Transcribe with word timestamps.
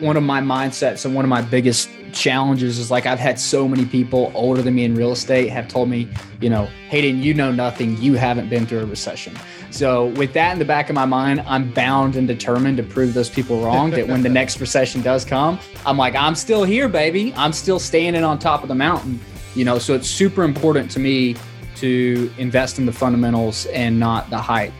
one 0.00 0.16
of 0.16 0.24
my 0.24 0.40
mindsets 0.40 1.04
and 1.04 1.14
one 1.14 1.24
of 1.24 1.28
my 1.28 1.40
biggest 1.40 1.88
challenges 2.12 2.80
is 2.80 2.90
like 2.90 3.06
I've 3.06 3.20
had 3.20 3.38
so 3.38 3.68
many 3.68 3.86
people 3.86 4.32
older 4.34 4.60
than 4.60 4.74
me 4.74 4.82
in 4.82 4.96
real 4.96 5.12
estate 5.12 5.50
have 5.50 5.68
told 5.68 5.88
me, 5.88 6.08
you 6.40 6.50
know, 6.50 6.64
Hayden, 6.88 7.22
you 7.22 7.32
know 7.32 7.52
nothing. 7.52 7.96
You 8.02 8.14
haven't 8.14 8.48
been 8.48 8.66
through 8.66 8.80
a 8.80 8.86
recession. 8.86 9.38
So 9.70 10.06
with 10.06 10.32
that 10.32 10.52
in 10.52 10.58
the 10.58 10.64
back 10.64 10.90
of 10.90 10.96
my 10.96 11.04
mind, 11.04 11.44
I'm 11.46 11.70
bound 11.72 12.16
and 12.16 12.26
determined 12.26 12.76
to 12.78 12.82
prove 12.82 13.14
those 13.14 13.30
people 13.30 13.62
wrong 13.62 13.90
that 13.90 14.08
when 14.08 14.22
the 14.22 14.28
next 14.40 14.60
recession 14.60 15.00
does 15.00 15.24
come, 15.24 15.60
I'm 15.86 15.96
like, 15.96 16.16
I'm 16.16 16.34
still 16.34 16.64
here, 16.64 16.88
baby. 16.88 17.32
I'm 17.36 17.52
still 17.52 17.78
standing 17.78 18.24
on 18.24 18.40
top 18.40 18.62
of 18.62 18.68
the 18.68 18.74
mountain. 18.74 19.20
You 19.54 19.64
know, 19.64 19.78
so 19.78 19.94
it's 19.94 20.08
super 20.08 20.42
important 20.42 20.90
to 20.92 20.98
me 20.98 21.36
to 21.76 22.32
invest 22.38 22.80
in 22.80 22.86
the 22.86 22.92
fundamentals 22.92 23.66
and 23.66 24.00
not 24.00 24.28
the 24.28 24.38
hype. 24.38 24.72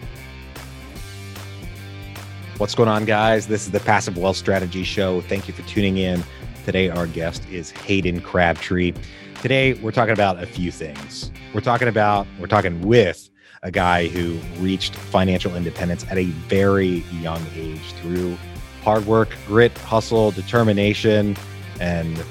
What's 2.59 2.77
going 2.77 2.89
on, 2.89 3.05
guys? 3.05 3.48
This 3.48 3.66
is 3.66 3.73
the 3.73 3.80
Passive 3.80 4.16
Wealth 4.16 4.37
Strategy 4.37 4.84
Show. 4.84 5.23
Thank 5.23 5.48
you 5.48 5.55
for 5.55 5.62
tuning 5.62 5.97
in. 5.97 6.23
Today, 6.65 6.88
our 6.88 7.09
guest 7.09 7.45
is 7.51 7.73
Hayden 7.73 8.20
Crabtree. 8.20 8.95
Today, 9.42 9.74
we're 9.74 9.91
talking 9.91 10.12
about 10.12 10.41
a 10.41 10.47
few 10.47 10.70
things. 10.70 11.33
We're 11.52 11.62
talking 11.62 11.88
about, 11.88 12.28
we're 12.38 12.47
talking 12.47 12.80
with 12.83 13.28
a 13.64 13.73
guy 13.73 14.06
who 14.06 14.38
reached 14.62 14.95
financial 14.95 15.56
independence 15.56 16.06
at 16.09 16.16
a 16.16 16.27
very 16.27 17.02
young 17.20 17.45
age 17.56 17.92
through 17.95 18.38
hard 18.84 19.05
work, 19.05 19.30
grit, 19.48 19.77
hustle, 19.78 20.30
determination, 20.30 21.36
and 21.80 22.25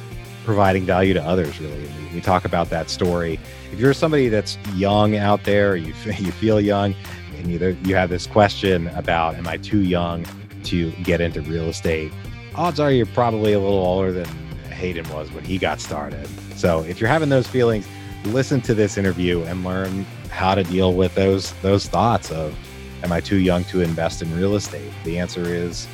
providing 0.45 0.85
value 0.85 1.13
to 1.15 1.21
others, 1.21 1.59
really. 1.59 1.85
And 1.85 2.13
we 2.13 2.21
talk 2.21 2.45
about 2.45 2.69
that 2.69 2.89
story. 2.89 3.41
If 3.73 3.79
you're 3.79 3.93
somebody 3.93 4.29
that's 4.29 4.57
young 4.73 5.17
out 5.17 5.43
there, 5.43 5.75
you, 5.75 5.87
you 6.05 6.31
feel 6.31 6.61
young, 6.61 6.95
and 7.43 7.51
either 7.51 7.71
you 7.83 7.95
have 7.95 8.09
this 8.09 8.25
question 8.25 8.87
about 8.89 9.35
am 9.35 9.47
I 9.47 9.57
too 9.57 9.81
young 9.81 10.25
to 10.63 10.91
get 11.03 11.19
into 11.21 11.41
real 11.41 11.65
estate? 11.65 12.11
Odds 12.55 12.79
are 12.79 12.91
you're 12.91 13.05
probably 13.07 13.53
a 13.53 13.59
little 13.59 13.79
older 13.79 14.11
than 14.11 14.27
Hayden 14.69 15.07
was 15.09 15.31
when 15.31 15.43
he 15.43 15.57
got 15.57 15.81
started. 15.81 16.27
So 16.55 16.83
if 16.83 17.01
you're 17.01 17.09
having 17.09 17.29
those 17.29 17.47
feelings, 17.47 17.87
listen 18.25 18.61
to 18.61 18.73
this 18.73 18.97
interview 18.97 19.43
and 19.43 19.63
learn 19.63 20.05
how 20.29 20.55
to 20.55 20.63
deal 20.63 20.93
with 20.93 21.13
those 21.15 21.51
those 21.61 21.87
thoughts 21.87 22.31
of 22.31 22.57
am 23.03 23.11
I 23.11 23.19
too 23.19 23.37
young 23.37 23.65
to 23.65 23.81
invest 23.81 24.21
in 24.21 24.35
real 24.37 24.55
estate? 24.55 24.91
The 25.03 25.19
answer 25.19 25.41
is 25.43 25.87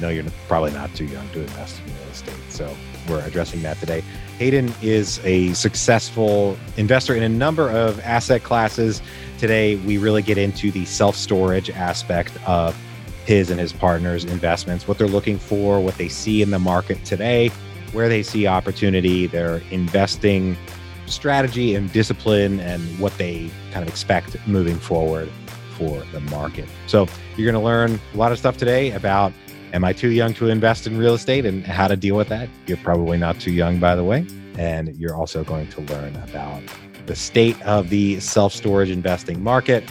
no, 0.00 0.08
you're 0.08 0.24
probably 0.48 0.72
not 0.72 0.94
too 0.94 1.06
young 1.06 1.28
to 1.30 1.40
invest 1.40 1.80
in 1.80 1.94
real 1.94 2.10
estate. 2.10 2.50
So 2.50 2.74
we're 3.08 3.24
addressing 3.24 3.62
that 3.62 3.78
today. 3.78 4.02
Hayden 4.38 4.74
is 4.82 5.20
a 5.24 5.52
successful 5.54 6.58
investor 6.76 7.14
in 7.14 7.22
a 7.22 7.28
number 7.28 7.70
of 7.70 8.00
asset 8.00 8.42
classes. 8.42 9.00
Today, 9.38 9.76
we 9.76 9.98
really 9.98 10.22
get 10.22 10.38
into 10.38 10.70
the 10.70 10.84
self 10.84 11.14
storage 11.14 11.70
aspect 11.70 12.32
of 12.46 12.76
his 13.24 13.50
and 13.50 13.60
his 13.60 13.72
partners' 13.72 14.24
investments, 14.24 14.88
what 14.88 14.98
they're 14.98 15.06
looking 15.06 15.38
for, 15.38 15.80
what 15.80 15.96
they 15.98 16.08
see 16.08 16.42
in 16.42 16.50
the 16.50 16.58
market 16.58 17.04
today, 17.04 17.48
where 17.92 18.08
they 18.08 18.22
see 18.22 18.46
opportunity, 18.46 19.26
their 19.26 19.62
investing 19.70 20.56
strategy 21.06 21.74
and 21.74 21.92
discipline, 21.92 22.60
and 22.60 22.80
what 22.98 23.16
they 23.18 23.50
kind 23.72 23.82
of 23.82 23.88
expect 23.88 24.36
moving 24.46 24.78
forward 24.78 25.28
for 25.76 26.02
the 26.12 26.20
market. 26.20 26.66
So, 26.86 27.06
you're 27.36 27.50
going 27.50 27.60
to 27.60 27.66
learn 27.66 28.00
a 28.14 28.16
lot 28.16 28.32
of 28.32 28.38
stuff 28.38 28.56
today 28.56 28.92
about 28.92 29.32
Am 29.72 29.84
I 29.84 29.92
too 29.92 30.10
young 30.10 30.32
to 30.34 30.48
invest 30.48 30.86
in 30.86 30.96
real 30.96 31.14
estate 31.14 31.44
and 31.44 31.66
how 31.66 31.88
to 31.88 31.96
deal 31.96 32.16
with 32.16 32.28
that? 32.28 32.48
You're 32.66 32.78
probably 32.78 33.18
not 33.18 33.38
too 33.40 33.52
young, 33.52 33.78
by 33.78 33.94
the 33.96 34.04
way. 34.04 34.26
And 34.56 34.96
you're 34.96 35.14
also 35.14 35.44
going 35.44 35.68
to 35.68 35.80
learn 35.82 36.16
about 36.16 36.62
the 37.06 37.16
state 37.16 37.60
of 37.62 37.88
the 37.90 38.20
self 38.20 38.52
storage 38.52 38.90
investing 38.90 39.42
market 39.42 39.84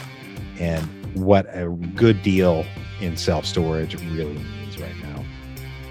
and 0.60 0.84
what 1.16 1.46
a 1.56 1.70
good 1.96 2.22
deal 2.22 2.66
in 3.02 3.18
self 3.18 3.46
storage 3.46 3.96
really 4.12 4.34
means 4.34 4.80
right 4.80 4.96
now. 5.04 5.24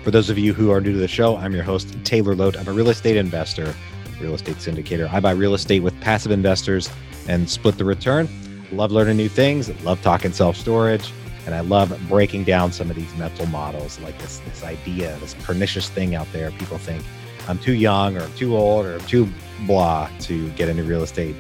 For 0.02 0.11
those 0.11 0.30
of 0.30 0.39
you 0.39 0.52
who 0.52 0.70
are 0.70 0.80
new 0.80 0.92
to 0.92 0.98
the 0.98 1.08
show, 1.08 1.36
I'm 1.36 1.52
your 1.52 1.62
host, 1.62 1.97
Taylor 2.05 2.34
Loht. 2.34 2.58
I'm 2.58 2.69
a 2.69 2.72
real 2.72 2.91
estate 2.91 3.17
investor, 3.17 3.75
real 4.20 4.34
estate 4.34 4.56
syndicator. 4.56 5.11
I 5.12 5.20
buy 5.20 5.33
real 5.33 5.55
estate 5.55 5.83
with 5.83 5.98
passive 6.00 6.33
investors 6.33 6.90
and 7.29 7.48
split 7.48 7.79
the 7.79 7.85
return. 7.85 8.29
Love 8.73 8.92
learning 8.92 9.17
new 9.17 9.29
things, 9.29 9.68
love 9.83 10.01
talking 10.02 10.33
self 10.33 10.56
storage 10.56 11.11
and 11.46 11.55
I 11.55 11.61
love 11.61 11.96
breaking 12.08 12.45
down 12.45 12.73
some 12.73 12.91
of 12.91 12.96
these 12.96 13.14
mental 13.17 13.46
models, 13.46 13.98
like 14.01 14.18
this 14.18 14.39
this 14.41 14.64
idea, 14.64 15.17
this 15.20 15.35
pernicious 15.35 15.89
thing 15.89 16.14
out 16.14 16.30
there. 16.33 16.51
People 16.52 16.79
think 16.79 17.05
I'm 17.48 17.58
too 17.58 17.74
young 17.74 18.17
or 18.17 18.23
I'm 18.23 18.33
too 18.35 18.56
old 18.56 18.86
or 18.86 18.95
I'm 18.95 19.06
too 19.06 19.29
blah 19.67 20.11
to 20.20 20.51
get 20.51 20.69
into 20.69 20.83
real 20.83 21.03
estate. 21.03 21.37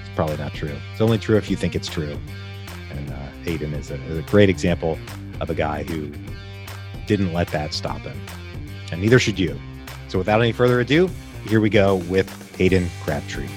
It's 0.00 0.14
probably 0.14 0.36
not 0.36 0.54
true. 0.54 0.76
It's 0.92 1.00
only 1.00 1.18
true 1.18 1.36
if 1.36 1.50
you 1.50 1.56
think 1.56 1.74
it's 1.74 1.88
true. 1.88 2.18
And 2.90 3.10
uh, 3.10 3.16
Hayden 3.44 3.72
is 3.74 3.90
a, 3.90 3.94
is 4.04 4.18
a 4.18 4.22
great 4.22 4.48
example 4.48 4.98
of 5.40 5.50
a 5.50 5.54
guy 5.54 5.82
who 5.82 6.12
didn't 7.06 7.32
let 7.32 7.48
that 7.48 7.74
stop 7.74 8.00
him. 8.00 8.18
And 8.90 9.00
neither 9.00 9.18
should 9.18 9.38
you. 9.38 9.58
So 10.08 10.18
without 10.18 10.40
any 10.40 10.52
further 10.52 10.80
ado, 10.80 11.08
here 11.46 11.60
we 11.60 11.70
go 11.70 11.96
with 11.96 12.28
Hayden 12.56 12.88
Crabtree. 13.02 13.48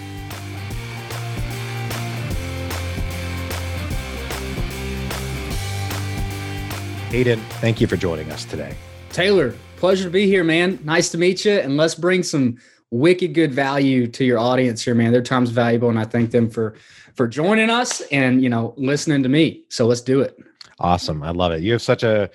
Hayden, 7.10 7.40
thank 7.62 7.80
you 7.80 7.88
for 7.88 7.96
joining 7.96 8.32
us 8.32 8.44
today. 8.46 8.76
Taylor, 9.10 9.56
pleasure 9.78 10.06
to 10.06 10.10
be 10.10 10.28
here, 10.28 10.44
man. 10.44 10.80
Nice 10.84 11.10
to 11.10 11.18
meet 11.18 11.46
you. 11.46 11.54
And 11.54 11.78
let's 11.78 11.96
bring 11.96 12.24
some 12.24 12.58
wicked 12.91 13.34
good 13.34 13.53
value 13.53 14.07
to 14.07 14.23
your 14.23 14.40
audience 14.40 14.84
here, 14.84 14.96
man. 14.96 15.12
Their 15.12 15.22
time's 15.22 15.50
valuable, 15.50 15.90
and 15.90 16.00
I 16.00 16.06
thank 16.06 16.31
them 16.31 16.50
for 16.50 16.75
for 17.16 17.28
joining 17.28 17.69
us 17.69 18.01
and 18.12 18.41
you 18.41 18.50
know 18.50 18.73
listening 18.78 19.23
to 19.23 19.29
me. 19.29 19.63
So 19.69 19.85
let's 19.85 20.01
do 20.01 20.22
it. 20.22 20.38
Awesome. 20.79 21.24
I 21.24 21.31
love 21.31 21.51
it. 21.51 21.62
You 21.62 21.72
have 21.74 21.81
such 21.81 22.03
a 22.03 22.29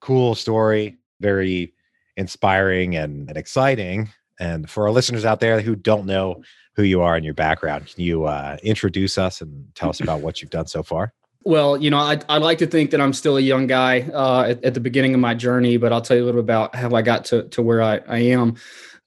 cool 0.00 0.34
story, 0.34 0.98
very 1.20 1.74
inspiring 2.16 2.96
and, 2.96 3.28
and 3.28 3.38
exciting. 3.38 4.10
And 4.40 4.68
for 4.68 4.84
our 4.84 4.90
listeners 4.90 5.24
out 5.24 5.40
there 5.40 5.60
who 5.60 5.76
don't 5.76 6.06
know 6.06 6.42
who 6.74 6.82
you 6.82 7.02
are 7.02 7.14
and 7.14 7.24
your 7.24 7.34
background, 7.34 7.86
can 7.86 8.02
you 8.02 8.24
uh, 8.24 8.56
introduce 8.62 9.16
us 9.16 9.40
and 9.40 9.66
tell 9.74 9.90
us 9.90 10.00
about 10.00 10.20
what 10.20 10.42
you've 10.42 10.50
done 10.50 10.66
so 10.66 10.82
far? 10.82 11.12
Well, 11.44 11.76
you 11.76 11.90
know, 11.90 11.98
I, 11.98 12.18
I 12.28 12.38
like 12.38 12.58
to 12.58 12.66
think 12.66 12.90
that 12.90 13.00
I'm 13.00 13.12
still 13.12 13.36
a 13.36 13.40
young 13.40 13.66
guy 13.66 14.00
uh, 14.12 14.46
at, 14.48 14.64
at, 14.64 14.74
the 14.74 14.80
beginning 14.80 15.12
of 15.12 15.20
my 15.20 15.34
journey, 15.34 15.76
but 15.76 15.92
I'll 15.92 16.00
tell 16.00 16.16
you 16.16 16.24
a 16.24 16.26
little 16.26 16.40
bit 16.40 16.44
about 16.44 16.74
how 16.74 16.94
I 16.94 17.02
got 17.02 17.26
to, 17.26 17.44
to 17.50 17.62
where 17.62 17.82
I, 17.82 18.00
I 18.08 18.18
am. 18.18 18.56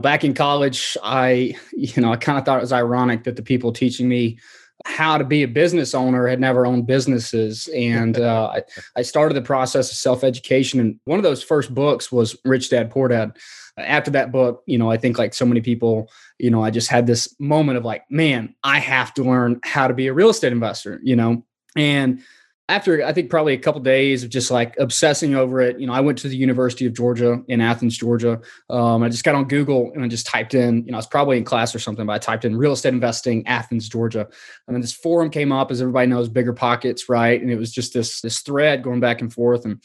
Back 0.02 0.24
in 0.24 0.35
college, 0.35 0.96
I, 1.03 1.56
you 1.74 2.02
know, 2.02 2.13
I 2.13 2.18
kind 2.18 2.38
of 2.38 2.46
thought 2.46 2.59
it 2.59 2.62
was 2.62 2.72
ironic 2.72 3.24
that 3.24 3.35
the 3.35 3.41
people 3.41 3.72
teaching 3.72 4.08
me 4.08 4.38
how 4.85 5.18
to 5.18 5.24
be 5.24 5.41
a 5.41 5.47
business 5.47 5.96
owner 5.96 6.28
had 6.28 6.40
never 6.40 6.68
owned 6.68 6.85
businesses. 6.85 7.68
And 7.69 8.19
uh, 8.19 8.52
I, 8.56 8.63
I 8.96 9.02
started 9.02 9.34
the 9.34 9.41
process 9.41 9.90
of 9.90 9.97
self 9.97 10.24
education. 10.24 10.80
And 10.80 11.00
one 11.06 11.18
of 11.18 11.24
those 11.24 11.41
first 11.41 11.74
books 11.74 12.12
was 12.12 12.38
Rich 12.46 12.69
Dad 12.69 12.91
Poor 12.91 13.07
Dad. 13.07 13.38
After 13.78 14.12
that 14.12 14.31
book, 14.31 14.63
you 14.66 14.78
know, 14.78 14.90
I 14.90 14.97
think 14.97 15.18
like 15.18 15.34
so 15.34 15.46
many 15.46 15.62
people, 15.62 16.09
you 16.40 16.50
know, 16.50 16.63
I 16.63 16.72
just 16.72 16.90
had 16.90 17.07
this 17.07 17.36
moment 17.40 17.78
of 17.78 17.86
like, 17.86 18.03
man, 18.09 18.56
I 18.63 18.80
have 18.80 19.13
to 19.16 19.24
learn 19.24 19.59
how 19.63 19.88
to 19.88 19.94
be 19.94 20.07
a 20.07 20.13
real 20.13 20.30
estate 20.30 20.52
investor, 20.52 21.00
you 21.03 21.16
know, 21.16 21.44
and 21.75 22.22
after 22.70 23.04
I 23.06 23.14
think 23.14 23.30
probably 23.30 23.54
a 23.54 23.58
couple 23.58 23.80
of 23.80 23.86
days 23.86 24.24
of 24.24 24.30
just 24.30 24.52
like 24.52 24.76
obsessing 24.78 25.36
over 25.36 25.62
it, 25.62 25.80
you 25.80 25.88
know, 25.88 25.94
I 25.94 26.02
went 26.02 26.18
to 26.20 26.28
the 26.28 26.36
University 26.36 26.86
of 26.86 26.94
Georgia 26.94 27.42
in 27.48 27.62
Athens, 27.62 27.98
Georgia. 27.98 28.42
Um, 28.70 29.04
I 29.04 29.10
just 29.10 29.24
got 29.24 29.36
on 29.36 29.48
Google 29.48 29.92
and 29.94 30.04
I 30.04 30.08
just 30.10 30.28
typed 30.28 30.54
in, 30.54 30.86
you 30.86 30.92
know, 30.92 30.98
I 30.98 31.00
was 31.00 31.08
probably 31.08 31.38
in 31.38 31.46
class 31.46 31.74
or 31.74 31.80
something, 31.80 32.06
but 32.06 32.14
I 32.14 32.18
typed 32.18 32.44
in 32.44 32.58
real 32.58 32.74
estate 32.74 32.94
investing 32.94 33.48
Athens, 33.48 33.88
Georgia, 33.88 34.28
and 34.68 34.76
then 34.76 34.82
this 34.82 34.94
forum 34.94 35.30
came 35.30 35.52
up, 35.52 35.72
as 35.72 35.82
everybody 35.82 36.08
knows, 36.08 36.28
BiggerPockets, 36.28 37.04
right? 37.08 37.42
And 37.42 37.50
it 37.50 37.58
was 37.58 37.72
just 37.72 37.94
this 37.94 38.20
this 38.20 38.40
thread 38.42 38.84
going 38.84 39.00
back 39.00 39.22
and 39.22 39.32
forth, 39.32 39.64
and 39.64 39.82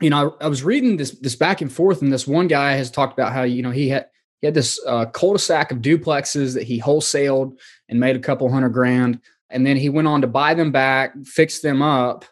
you 0.00 0.10
know, 0.10 0.36
I, 0.40 0.46
I 0.46 0.48
was 0.48 0.64
reading 0.64 0.96
this 0.96 1.12
this 1.20 1.36
back 1.36 1.60
and 1.60 1.72
forth, 1.72 2.02
and 2.02 2.12
this 2.12 2.26
one 2.26 2.48
guy 2.48 2.72
has 2.72 2.90
talked 2.90 3.12
about 3.12 3.32
how 3.32 3.42
you 3.44 3.62
know 3.62 3.70
he 3.70 3.88
had 3.88 4.06
he 4.40 4.46
had 4.46 4.54
this 4.54 4.78
uh, 4.86 5.06
cul-de-sac 5.06 5.70
of 5.70 5.78
duplexes 5.78 6.54
that 6.54 6.64
he 6.64 6.80
wholesaled 6.80 7.56
and 7.88 8.00
made 8.00 8.16
a 8.16 8.18
couple 8.18 8.50
hundred 8.50 8.70
grand 8.70 9.20
and 9.54 9.64
then 9.64 9.76
he 9.76 9.88
went 9.88 10.08
on 10.08 10.20
to 10.20 10.26
buy 10.26 10.52
them 10.52 10.72
back, 10.72 11.14
fix 11.24 11.60
them 11.60 11.80
up, 11.80 12.24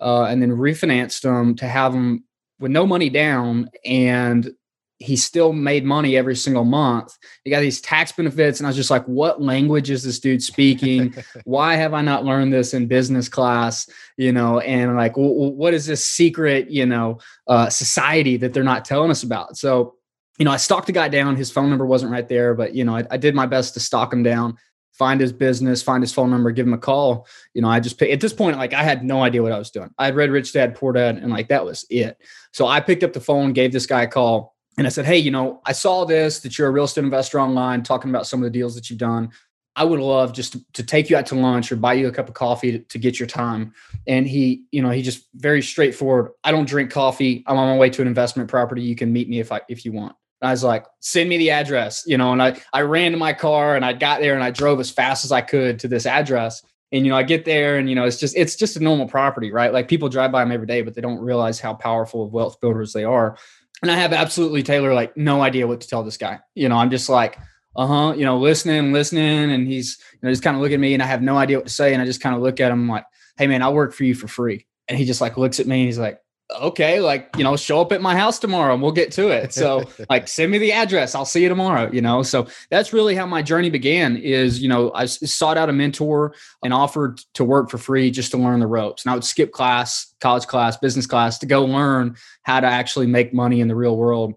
uh, 0.00 0.24
and 0.24 0.40
then 0.40 0.50
refinanced 0.50 1.22
them 1.22 1.56
to 1.56 1.66
have 1.66 1.92
them 1.92 2.24
with 2.60 2.70
no 2.70 2.86
money 2.86 3.10
down. 3.10 3.68
And 3.84 4.50
he 4.98 5.16
still 5.16 5.52
made 5.52 5.84
money 5.84 6.16
every 6.16 6.36
single 6.36 6.64
month. 6.64 7.16
He 7.42 7.50
got 7.50 7.60
these 7.60 7.80
tax 7.80 8.12
benefits. 8.12 8.60
And 8.60 8.66
I 8.66 8.70
was 8.70 8.76
just 8.76 8.90
like, 8.90 9.04
what 9.06 9.42
language 9.42 9.90
is 9.90 10.04
this 10.04 10.20
dude 10.20 10.42
speaking? 10.42 11.14
Why 11.44 11.74
have 11.74 11.92
I 11.92 12.02
not 12.02 12.24
learned 12.24 12.52
this 12.52 12.72
in 12.72 12.86
business 12.86 13.28
class? 13.28 13.88
You 14.16 14.30
know, 14.30 14.60
and 14.60 14.96
like, 14.96 15.14
what 15.16 15.74
is 15.74 15.86
this 15.86 16.04
secret, 16.04 16.70
you 16.70 16.86
know, 16.86 17.18
uh, 17.48 17.68
society 17.68 18.36
that 18.36 18.52
they're 18.52 18.62
not 18.62 18.84
telling 18.84 19.10
us 19.10 19.24
about? 19.24 19.56
So, 19.56 19.96
you 20.38 20.44
know, 20.44 20.52
I 20.52 20.58
stalked 20.58 20.86
the 20.86 20.92
guy 20.92 21.08
down. 21.08 21.34
His 21.34 21.50
phone 21.50 21.68
number 21.68 21.84
wasn't 21.84 22.12
right 22.12 22.28
there, 22.28 22.54
but, 22.54 22.74
you 22.74 22.84
know, 22.84 22.94
I, 22.94 23.04
I 23.10 23.16
did 23.16 23.34
my 23.34 23.46
best 23.46 23.74
to 23.74 23.80
stalk 23.80 24.12
him 24.12 24.22
down 24.22 24.56
find 25.00 25.18
his 25.18 25.32
business, 25.32 25.82
find 25.82 26.02
his 26.02 26.12
phone 26.12 26.30
number, 26.30 26.50
give 26.50 26.66
him 26.66 26.74
a 26.74 26.78
call. 26.78 27.26
You 27.54 27.62
know, 27.62 27.70
I 27.70 27.80
just 27.80 28.00
at 28.02 28.20
this 28.20 28.34
point, 28.34 28.58
like 28.58 28.74
I 28.74 28.82
had 28.82 29.02
no 29.02 29.22
idea 29.22 29.42
what 29.42 29.50
I 29.50 29.58
was 29.58 29.70
doing. 29.70 29.88
I 29.96 30.04
had 30.04 30.14
read 30.14 30.30
Rich 30.30 30.52
Dad 30.52 30.74
Poor 30.74 30.92
Dad, 30.92 31.16
and 31.16 31.32
like 31.32 31.48
that 31.48 31.64
was 31.64 31.86
it. 31.88 32.18
So 32.52 32.66
I 32.66 32.80
picked 32.80 33.02
up 33.02 33.14
the 33.14 33.20
phone, 33.20 33.54
gave 33.54 33.72
this 33.72 33.86
guy 33.86 34.02
a 34.02 34.06
call, 34.06 34.54
and 34.76 34.86
I 34.86 34.90
said, 34.90 35.06
"Hey, 35.06 35.16
you 35.16 35.30
know, 35.30 35.62
I 35.64 35.72
saw 35.72 36.04
this 36.04 36.40
that 36.40 36.58
you're 36.58 36.68
a 36.68 36.70
real 36.70 36.84
estate 36.84 37.04
investor 37.04 37.40
online, 37.40 37.82
talking 37.82 38.10
about 38.10 38.26
some 38.26 38.40
of 38.40 38.44
the 38.44 38.58
deals 38.58 38.74
that 38.74 38.90
you've 38.90 38.98
done. 38.98 39.30
I 39.74 39.84
would 39.84 40.00
love 40.00 40.34
just 40.34 40.52
to, 40.52 40.64
to, 40.74 40.82
take 40.82 41.08
you 41.08 41.16
out 41.16 41.26
to 41.26 41.36
lunch 41.36 41.72
or 41.72 41.76
buy 41.76 41.94
you 41.94 42.08
a 42.08 42.12
cup 42.12 42.28
of 42.28 42.34
coffee 42.34 42.72
to, 42.72 42.78
to, 42.80 42.98
get 42.98 43.20
your 43.20 43.28
time. 43.28 43.72
And 44.06 44.26
he, 44.26 44.64
you 44.72 44.82
know, 44.82 44.90
he 44.90 45.00
just 45.00 45.28
very 45.36 45.62
straightforward. 45.62 46.32
I 46.42 46.50
don't 46.50 46.68
drink 46.68 46.90
coffee. 46.90 47.44
I'm 47.46 47.56
on 47.56 47.68
my 47.68 47.78
way 47.78 47.88
to 47.88 48.02
an 48.02 48.08
investment 48.08 48.50
property. 48.50 48.82
You 48.82 48.96
can 48.96 49.12
meet 49.12 49.28
me 49.28 49.38
if 49.40 49.52
I 49.52 49.60
if 49.68 49.84
you 49.84 49.92
want. 49.92 50.16
I 50.42 50.50
was 50.50 50.64
like, 50.64 50.86
send 51.00 51.28
me 51.28 51.36
the 51.38 51.50
address, 51.50 52.04
you 52.06 52.16
know. 52.16 52.32
And 52.32 52.42
I 52.42 52.60
I 52.72 52.82
ran 52.82 53.12
to 53.12 53.18
my 53.18 53.32
car 53.32 53.76
and 53.76 53.84
I 53.84 53.92
got 53.92 54.20
there 54.20 54.34
and 54.34 54.42
I 54.42 54.50
drove 54.50 54.80
as 54.80 54.90
fast 54.90 55.24
as 55.24 55.32
I 55.32 55.40
could 55.40 55.78
to 55.80 55.88
this 55.88 56.06
address. 56.06 56.62
And 56.92 57.04
you 57.04 57.12
know, 57.12 57.18
I 57.18 57.22
get 57.22 57.44
there 57.44 57.78
and 57.78 57.88
you 57.88 57.94
know, 57.94 58.04
it's 58.04 58.18
just 58.18 58.36
it's 58.36 58.56
just 58.56 58.76
a 58.76 58.82
normal 58.82 59.06
property, 59.06 59.52
right? 59.52 59.72
Like 59.72 59.88
people 59.88 60.08
drive 60.08 60.32
by 60.32 60.42
them 60.42 60.52
every 60.52 60.66
day, 60.66 60.82
but 60.82 60.94
they 60.94 61.00
don't 61.00 61.20
realize 61.20 61.60
how 61.60 61.74
powerful 61.74 62.24
of 62.24 62.32
wealth 62.32 62.60
builders 62.60 62.92
they 62.92 63.04
are. 63.04 63.36
And 63.82 63.90
I 63.90 63.96
have 63.96 64.12
absolutely 64.12 64.62
Taylor 64.62 64.92
like 64.94 65.16
no 65.16 65.42
idea 65.42 65.66
what 65.66 65.80
to 65.82 65.88
tell 65.88 66.02
this 66.02 66.16
guy. 66.16 66.40
You 66.54 66.68
know, 66.68 66.76
I'm 66.76 66.90
just 66.90 67.08
like 67.08 67.38
uh-huh, 67.76 68.14
you 68.16 68.24
know, 68.24 68.38
listening, 68.38 68.92
listening. 68.92 69.52
And 69.52 69.66
he's, 69.66 69.98
you 70.12 70.18
know, 70.22 70.30
just 70.30 70.42
kind 70.42 70.56
of 70.56 70.60
looking 70.60 70.74
at 70.74 70.80
me 70.80 70.94
and 70.94 71.02
I 71.02 71.06
have 71.06 71.22
no 71.22 71.36
idea 71.36 71.56
what 71.56 71.66
to 71.66 71.72
say. 71.72 71.92
And 71.92 72.02
I 72.02 72.04
just 72.04 72.20
kind 72.20 72.34
of 72.34 72.42
look 72.42 72.60
at 72.60 72.72
him 72.72 72.88
like, 72.88 73.04
hey 73.38 73.46
man, 73.46 73.62
I'll 73.62 73.74
work 73.74 73.94
for 73.94 74.04
you 74.04 74.14
for 74.14 74.28
free. 74.28 74.66
And 74.88 74.98
he 74.98 75.04
just 75.04 75.20
like 75.20 75.36
looks 75.36 75.60
at 75.60 75.66
me 75.66 75.80
and 75.80 75.86
he's 75.86 75.98
like, 75.98 76.18
okay, 76.60 77.00
like, 77.00 77.30
you 77.36 77.44
know, 77.44 77.56
show 77.56 77.80
up 77.80 77.92
at 77.92 78.00
my 78.00 78.16
house 78.16 78.38
tomorrow 78.38 78.72
and 78.72 78.82
we'll 78.82 78.92
get 78.92 79.12
to 79.12 79.28
it. 79.28 79.52
So 79.52 79.84
like 80.10 80.28
send 80.28 80.50
me 80.50 80.58
the 80.58 80.72
address. 80.72 81.14
I'll 81.14 81.24
see 81.24 81.42
you 81.42 81.48
tomorrow, 81.48 81.90
you 81.92 82.00
know? 82.00 82.22
So 82.22 82.46
that's 82.70 82.92
really 82.92 83.14
how 83.14 83.26
my 83.26 83.42
journey 83.42 83.70
began 83.70 84.16
is, 84.16 84.62
you 84.62 84.68
know, 84.68 84.92
I 84.92 85.06
sought 85.06 85.56
out 85.56 85.68
a 85.68 85.72
mentor 85.72 86.34
and 86.64 86.72
offered 86.72 87.18
to 87.34 87.44
work 87.44 87.70
for 87.70 87.78
free 87.78 88.10
just 88.10 88.30
to 88.32 88.36
learn 88.36 88.60
the 88.60 88.66
ropes. 88.66 89.04
And 89.04 89.12
I 89.12 89.14
would 89.14 89.24
skip 89.24 89.52
class, 89.52 90.14
college 90.20 90.46
class, 90.46 90.76
business 90.76 91.06
class 91.06 91.38
to 91.38 91.46
go 91.46 91.64
learn 91.64 92.16
how 92.42 92.60
to 92.60 92.66
actually 92.66 93.06
make 93.06 93.32
money 93.32 93.60
in 93.60 93.68
the 93.68 93.76
real 93.76 93.96
world 93.96 94.34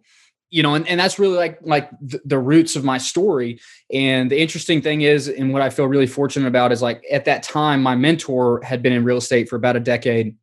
you 0.53 0.61
know, 0.61 0.75
and, 0.75 0.87
and 0.87 0.99
that's 0.99 1.17
really 1.17 1.35
like 1.35 1.57
like 1.63 1.89
the, 1.99 2.21
the, 2.25 2.37
roots 2.37 2.75
of 2.75 2.83
my 2.83 2.99
story. 2.99 3.59
And 3.91 4.29
the 4.29 4.39
interesting 4.39 4.83
thing 4.83 5.01
is, 5.01 5.27
and 5.27 5.51
what 5.51 5.63
I 5.63 5.71
feel 5.71 5.85
really 5.85 6.05
fortunate 6.05 6.47
about 6.47 6.71
is 6.71 6.79
like 6.79 7.03
at 7.11 7.25
that 7.25 7.41
time, 7.41 7.81
my 7.81 7.95
mentor 7.95 8.61
had 8.61 8.83
been 8.83 8.93
in 8.93 9.03
real 9.03 9.17
estate 9.17 9.49
for 9.49 9.55
about 9.55 9.75
a 9.75 9.79
decade. 9.79 10.35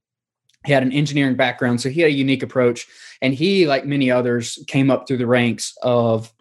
He 0.67 0.73
had 0.73 0.83
an 0.83 0.93
engineering 0.93 1.37
background, 1.37 1.81
so 1.81 1.89
he 1.89 2.03
had 2.03 2.11
a 2.11 2.15
unique 2.15 2.43
approach. 2.43 2.87
And 3.23 3.35
he, 3.35 3.67
like 3.67 3.87
many 3.87 4.11
others, 4.11 4.63
came 4.67 4.91
up 4.91 5.07
through 5.07 5.19
the 5.19 5.27
ranks 5.27 5.75
of 5.83 6.33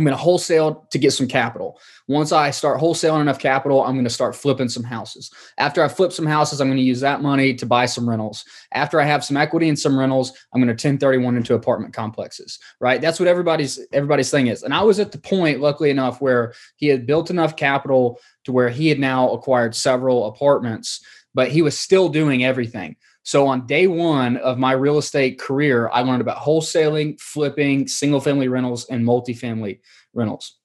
I'm 0.00 0.04
going 0.04 0.16
to 0.16 0.22
wholesale 0.22 0.88
to 0.92 0.98
get 0.98 1.12
some 1.12 1.28
capital. 1.28 1.78
Once 2.08 2.32
I 2.32 2.52
start 2.52 2.80
wholesaling 2.80 3.20
enough 3.20 3.38
capital, 3.38 3.82
I'm 3.82 3.92
going 3.92 4.04
to 4.04 4.10
start 4.10 4.34
flipping 4.34 4.70
some 4.70 4.82
houses. 4.82 5.30
After 5.58 5.84
I 5.84 5.88
flip 5.88 6.10
some 6.10 6.24
houses, 6.24 6.58
I'm 6.58 6.68
going 6.68 6.78
to 6.78 6.82
use 6.82 7.00
that 7.00 7.20
money 7.20 7.52
to 7.52 7.66
buy 7.66 7.84
some 7.84 8.08
rentals. 8.08 8.42
After 8.72 8.98
I 8.98 9.04
have 9.04 9.22
some 9.22 9.36
equity 9.36 9.68
in 9.68 9.76
some 9.76 9.98
rentals, 9.98 10.30
I'm 10.54 10.60
going 10.62 10.68
to 10.68 10.72
1031 10.72 11.36
into 11.36 11.52
apartment 11.52 11.92
complexes. 11.92 12.58
Right? 12.80 12.98
That's 12.98 13.20
what 13.20 13.28
everybody's 13.28 13.78
everybody's 13.92 14.30
thing 14.30 14.46
is. 14.46 14.62
And 14.62 14.72
I 14.72 14.80
was 14.82 14.98
at 15.00 15.12
the 15.12 15.18
point, 15.18 15.60
luckily 15.60 15.90
enough, 15.90 16.22
where 16.22 16.54
he 16.76 16.86
had 16.86 17.06
built 17.06 17.28
enough 17.28 17.54
capital 17.54 18.20
to 18.44 18.52
where 18.52 18.70
he 18.70 18.88
had 18.88 18.98
now 18.98 19.30
acquired 19.32 19.74
several 19.74 20.28
apartments, 20.28 21.04
but 21.34 21.50
he 21.50 21.60
was 21.60 21.78
still 21.78 22.08
doing 22.08 22.42
everything. 22.42 22.96
So 23.22 23.46
on 23.46 23.66
day 23.66 23.86
one 23.86 24.38
of 24.38 24.58
my 24.58 24.72
real 24.72 24.98
estate 24.98 25.38
career, 25.38 25.90
I 25.92 26.02
learned 26.02 26.22
about 26.22 26.38
wholesaling, 26.38 27.20
flipping, 27.20 27.86
single 27.86 28.20
family 28.20 28.48
rentals, 28.48 28.86
and 28.86 29.04
multifamily 29.04 29.80
rentals. 30.14 30.56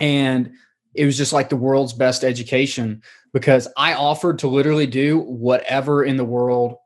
And 0.00 0.52
it 0.94 1.04
was 1.04 1.16
just 1.16 1.32
like 1.32 1.50
the 1.50 1.56
world's 1.56 1.92
best 1.92 2.24
education 2.24 3.02
because 3.32 3.68
I 3.76 3.94
offered 3.94 4.38
to 4.40 4.48
literally 4.48 4.86
do 4.86 5.20
whatever 5.20 6.04
in 6.04 6.16
the 6.16 6.24
world 6.24 6.76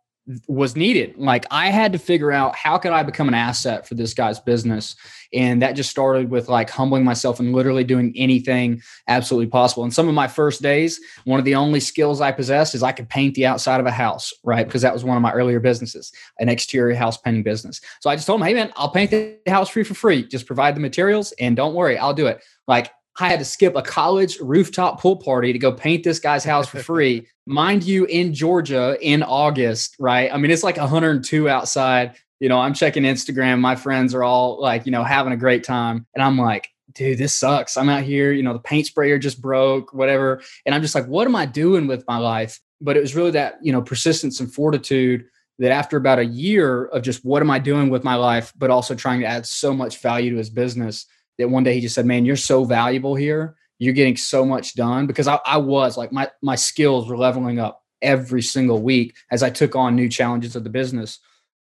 was 0.49 0.75
needed. 0.75 1.17
Like 1.19 1.45
I 1.51 1.71
had 1.71 1.93
to 1.93 1.99
figure 1.99 2.33
out 2.33 2.57
how 2.57 2.79
could 2.79 2.93
I 2.93 3.03
become 3.03 3.29
an 3.29 3.35
asset 3.35 3.87
for 3.87 3.95
this 3.95 4.15
guy's 4.15 4.41
business. 4.41 4.97
And 5.35 5.61
that 5.61 5.73
just 5.73 5.91
started 5.91 6.31
with 6.31 6.49
like 6.49 6.71
humbling 6.71 7.05
myself 7.05 7.41
and 7.41 7.53
literally 7.53 7.85
doing 7.85 8.13
anything 8.17 8.81
absolutely 9.07 9.49
possible. 9.49 9.85
And 9.85 9.93
some 9.93 10.09
of 10.09 10.15
my 10.15 10.29
first 10.29 10.63
days, 10.63 10.99
one 11.25 11.39
of 11.39 11.45
the 11.45 11.57
only 11.57 11.81
skills 11.81 12.21
I 12.21 12.33
possessed 12.33 12.75
is 12.75 12.83
I 12.83 12.93
could 12.93 13.09
paint 13.09 13.35
the 13.35 13.47
outside 13.47 13.81
of 13.81 13.87
a 13.87 13.91
house, 13.91 14.33
right? 14.45 14.67
Because 14.67 14.83
that 14.83 14.95
was 14.95 15.05
one 15.05 15.17
of 15.17 15.23
my 15.23 15.33
earlier 15.33 15.61
businesses, 15.61 16.11
an 16.39 16.49
exterior 16.49 16.97
house 16.97 17.19
painting 17.19 17.43
business. 17.43 17.81
So 18.01 18.09
I 18.09 18.17
just 18.17 18.27
told 18.27 18.41
him, 18.41 18.47
hey 18.47 18.55
man, 18.55 18.73
I'll 18.77 18.91
paint 18.91 19.11
the 19.11 19.39
house 19.47 19.69
free 19.69 19.85
for 19.85 19.95
free. 19.95 20.27
Just 20.27 20.47
provide 20.47 20.75
the 20.75 20.81
materials 20.81 21.33
and 21.39 21.55
don't 21.55 21.75
worry, 21.75 21.99
I'll 21.99 22.15
do 22.15 22.29
it. 22.29 22.43
Like 22.67 22.91
I 23.19 23.29
had 23.29 23.39
to 23.39 23.45
skip 23.45 23.77
a 23.77 23.83
college 23.83 24.39
rooftop 24.41 25.01
pool 25.01 25.17
party 25.17 25.53
to 25.53 25.59
go 25.59 25.73
paint 25.73 26.03
this 26.03 26.19
guy's 26.19 26.45
house 26.45 26.67
for 26.67 26.81
free. 26.81 27.27
Mind 27.47 27.85
you, 27.85 28.07
in 28.07 28.35
Georgia 28.35 28.97
in 29.01 29.23
August, 29.23 29.97
right? 29.99 30.33
I 30.33 30.37
mean, 30.39 30.51
it's 30.51 30.63
like 30.63 30.77
102 30.77 31.49
outside. 31.49 32.17
You 32.41 32.49
know, 32.49 32.59
I'm 32.59 32.75
checking 32.75 33.05
Instagram. 33.05 33.61
My 33.61 33.77
friends 33.77 34.15
are 34.15 34.25
all 34.25 34.61
like, 34.61 34.87
you 34.87 34.93
know, 34.93 35.05
having 35.05 35.33
a 35.33 35.37
great 35.37 35.63
time. 35.63 36.07
And 36.15 36.23
I'm 36.23 36.37
like, 36.37 36.69
dude, 36.93 37.19
this 37.19 37.35
sucks. 37.35 37.77
I'm 37.77 37.89
out 37.89 38.03
here, 38.03 38.33
you 38.33 38.43
know, 38.43 38.53
the 38.53 38.59
paint 38.59 38.87
sprayer 38.87 39.19
just 39.19 39.41
broke, 39.41 39.93
whatever. 39.93 40.43
And 40.67 40.75
I'm 40.75 40.83
just 40.83 40.95
like, 40.95 41.07
what 41.07 41.27
am 41.27 41.37
I 41.37 41.47
doing 41.47 41.87
with 41.87 42.05
my 42.09 42.19
life? 42.19 42.61
But 42.81 42.97
it 42.97 43.01
was 43.01 43.15
really 43.15 43.33
that, 43.33 43.59
you 43.63 43.73
know, 43.73 43.83
persistence 43.83 44.41
and 44.41 44.53
fortitude 44.53 45.27
that 45.59 45.71
after 45.71 45.97
about 45.97 46.19
a 46.19 46.25
year 46.25 46.87
of 46.87 47.03
just 47.03 47.25
what 47.25 47.43
am 47.43 47.51
I 47.51 47.59
doing 47.59 47.89
with 47.89 48.05
my 48.05 48.17
life, 48.17 48.53
but 48.57 48.71
also 48.71 48.95
trying 48.95 49.21
to 49.21 49.27
add 49.27 49.47
so 49.47 49.73
much 49.73 50.01
value 50.01 50.31
to 50.31 50.37
his 50.37 50.51
business 50.51 51.07
that 51.39 51.51
one 51.51 51.65
day 51.65 51.75
he 51.75 51.81
just 51.81 51.95
said, 51.95 52.07
"Man, 52.07 52.25
you're 52.25 52.37
so 52.37 52.65
valuable 52.65 53.15
here. 53.15 53.57
You're 53.79 53.95
getting 53.95 54.17
so 54.17 54.45
much 54.45 54.75
done." 54.75 55.07
Because 55.07 55.29
I, 55.29 55.39
I 55.47 55.59
was 55.59 55.97
like 55.97 56.13
my 56.13 56.31
my 56.43 56.57
skills 56.57 57.09
were 57.09 57.17
leveling 57.17 57.59
up 57.59 57.83
every 58.03 58.43
single 58.43 58.83
week 58.83 59.15
as 59.31 59.43
I 59.43 59.51
took 59.51 59.77
on 59.77 59.97
new 59.97 60.09
challenges 60.09 60.57
of 60.57 60.65
the 60.65 60.71
business. 60.71 61.19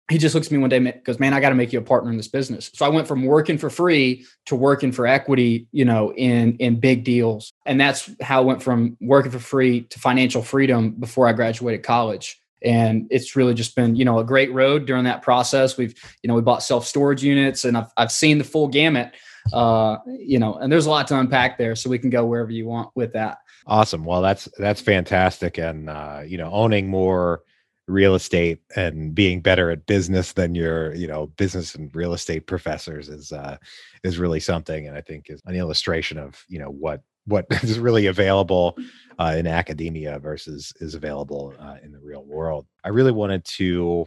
He 0.09 0.19
just 0.19 0.37
looks 0.37 0.47
at 0.47 0.53
me 0.53 0.59
one 0.59 0.71
day 0.71 0.77
and 0.77 0.95
goes, 1.05 1.19
"Man, 1.19 1.35
I 1.35 1.41
got 1.41 1.49
to 1.49 1.57
make 1.57 1.73
you 1.73 1.81
a 1.81 1.83
partner 1.83 2.11
in 2.11 2.17
this 2.17 2.29
business." 2.29 2.71
So 2.75 2.87
I 2.87 2.89
went 2.89 3.09
from 3.09 3.25
working 3.25 3.59
for 3.59 3.71
free 3.71 4.25
to 4.47 4.55
working 4.55 4.93
for 4.93 5.07
equity, 5.07 5.67
you 5.73 5.85
know, 5.85 6.13
in 6.15 6.57
in 6.59 6.79
big 6.79 7.05
deals, 7.05 7.53
and 7.65 7.81
that's 7.81 8.11
how 8.21 8.41
I 8.41 8.45
went 8.45 8.63
from 8.63 8.97
working 9.01 9.33
for 9.33 9.41
free 9.41 9.83
to 9.83 9.99
financial 9.99 10.43
freedom 10.43 10.93
before 10.93 11.27
I 11.27 11.33
graduated 11.33 11.83
college 11.83 12.41
and 12.63 13.07
it's 13.11 13.37
really 13.37 13.55
just 13.55 13.75
been 13.77 13.97
you 13.97 14.05
know 14.05 14.19
a 14.19 14.25
great 14.25 14.53
road 14.53 14.87
during 14.87 15.05
that 15.05 15.23
process 15.23 15.77
we've 15.77 15.95
you 16.23 16.29
know 16.29 16.35
we 16.35 16.41
bought 16.41 16.63
self 16.63 16.87
storage 16.87 17.23
units 17.23 17.65
and 17.65 17.77
I've, 17.77 17.91
I've 17.97 18.13
seen 18.13 18.39
the 18.39 18.45
full 18.45 18.69
gamut 18.69 19.13
uh, 19.53 19.99
you 20.07 20.39
know, 20.39 20.55
and 20.55 20.73
there's 20.73 20.87
a 20.87 20.91
lot 20.91 21.07
to 21.09 21.19
unpack 21.19 21.59
there, 21.59 21.77
so 21.77 21.91
we 21.91 21.99
can 21.99 22.11
go 22.11 22.25
wherever 22.25 22.51
you 22.51 22.67
want 22.67 22.91
with 22.95 23.13
that. 23.13 23.39
Awesome. 23.67 24.05
Well, 24.05 24.23
that's 24.23 24.49
that's 24.59 24.81
fantastic, 24.81 25.59
and 25.59 25.91
uh, 25.91 26.23
you 26.27 26.39
know, 26.39 26.51
owning 26.53 26.89
more 26.89 27.43
real 27.89 28.17
estate 28.17 28.61
and 28.75 29.15
being 29.15 29.41
better 29.41 29.71
at 29.71 29.87
business 29.87 30.33
than 30.33 30.55
your 30.55 30.93
you 30.95 31.07
know 31.07 31.29
business 31.37 31.75
and 31.77 31.95
real 31.95 32.15
estate 32.15 32.47
professors 32.47 33.09
is 33.09 33.31
uh 33.31 33.57
is 34.03 34.19
really 34.19 34.41
something 34.41 34.89
and 34.89 34.97
i 34.97 35.01
think 35.01 35.31
is 35.31 35.41
an 35.47 35.55
illustration 35.55 36.19
of 36.19 36.45
you 36.49 36.59
know 36.59 36.71
what 36.71 37.03
what 37.27 37.47
is 37.63 37.79
really 37.79 38.07
available 38.07 38.77
uh, 39.19 39.35
in 39.39 39.47
academia 39.47 40.19
versus 40.19 40.73
is 40.81 40.95
available 40.95 41.55
uh, 41.61 41.77
in 41.83 41.93
the 41.93 42.01
real 42.01 42.25
world 42.25 42.67
i 42.85 42.89
really 42.89 43.13
wanted 43.13 43.45
to 43.45 44.05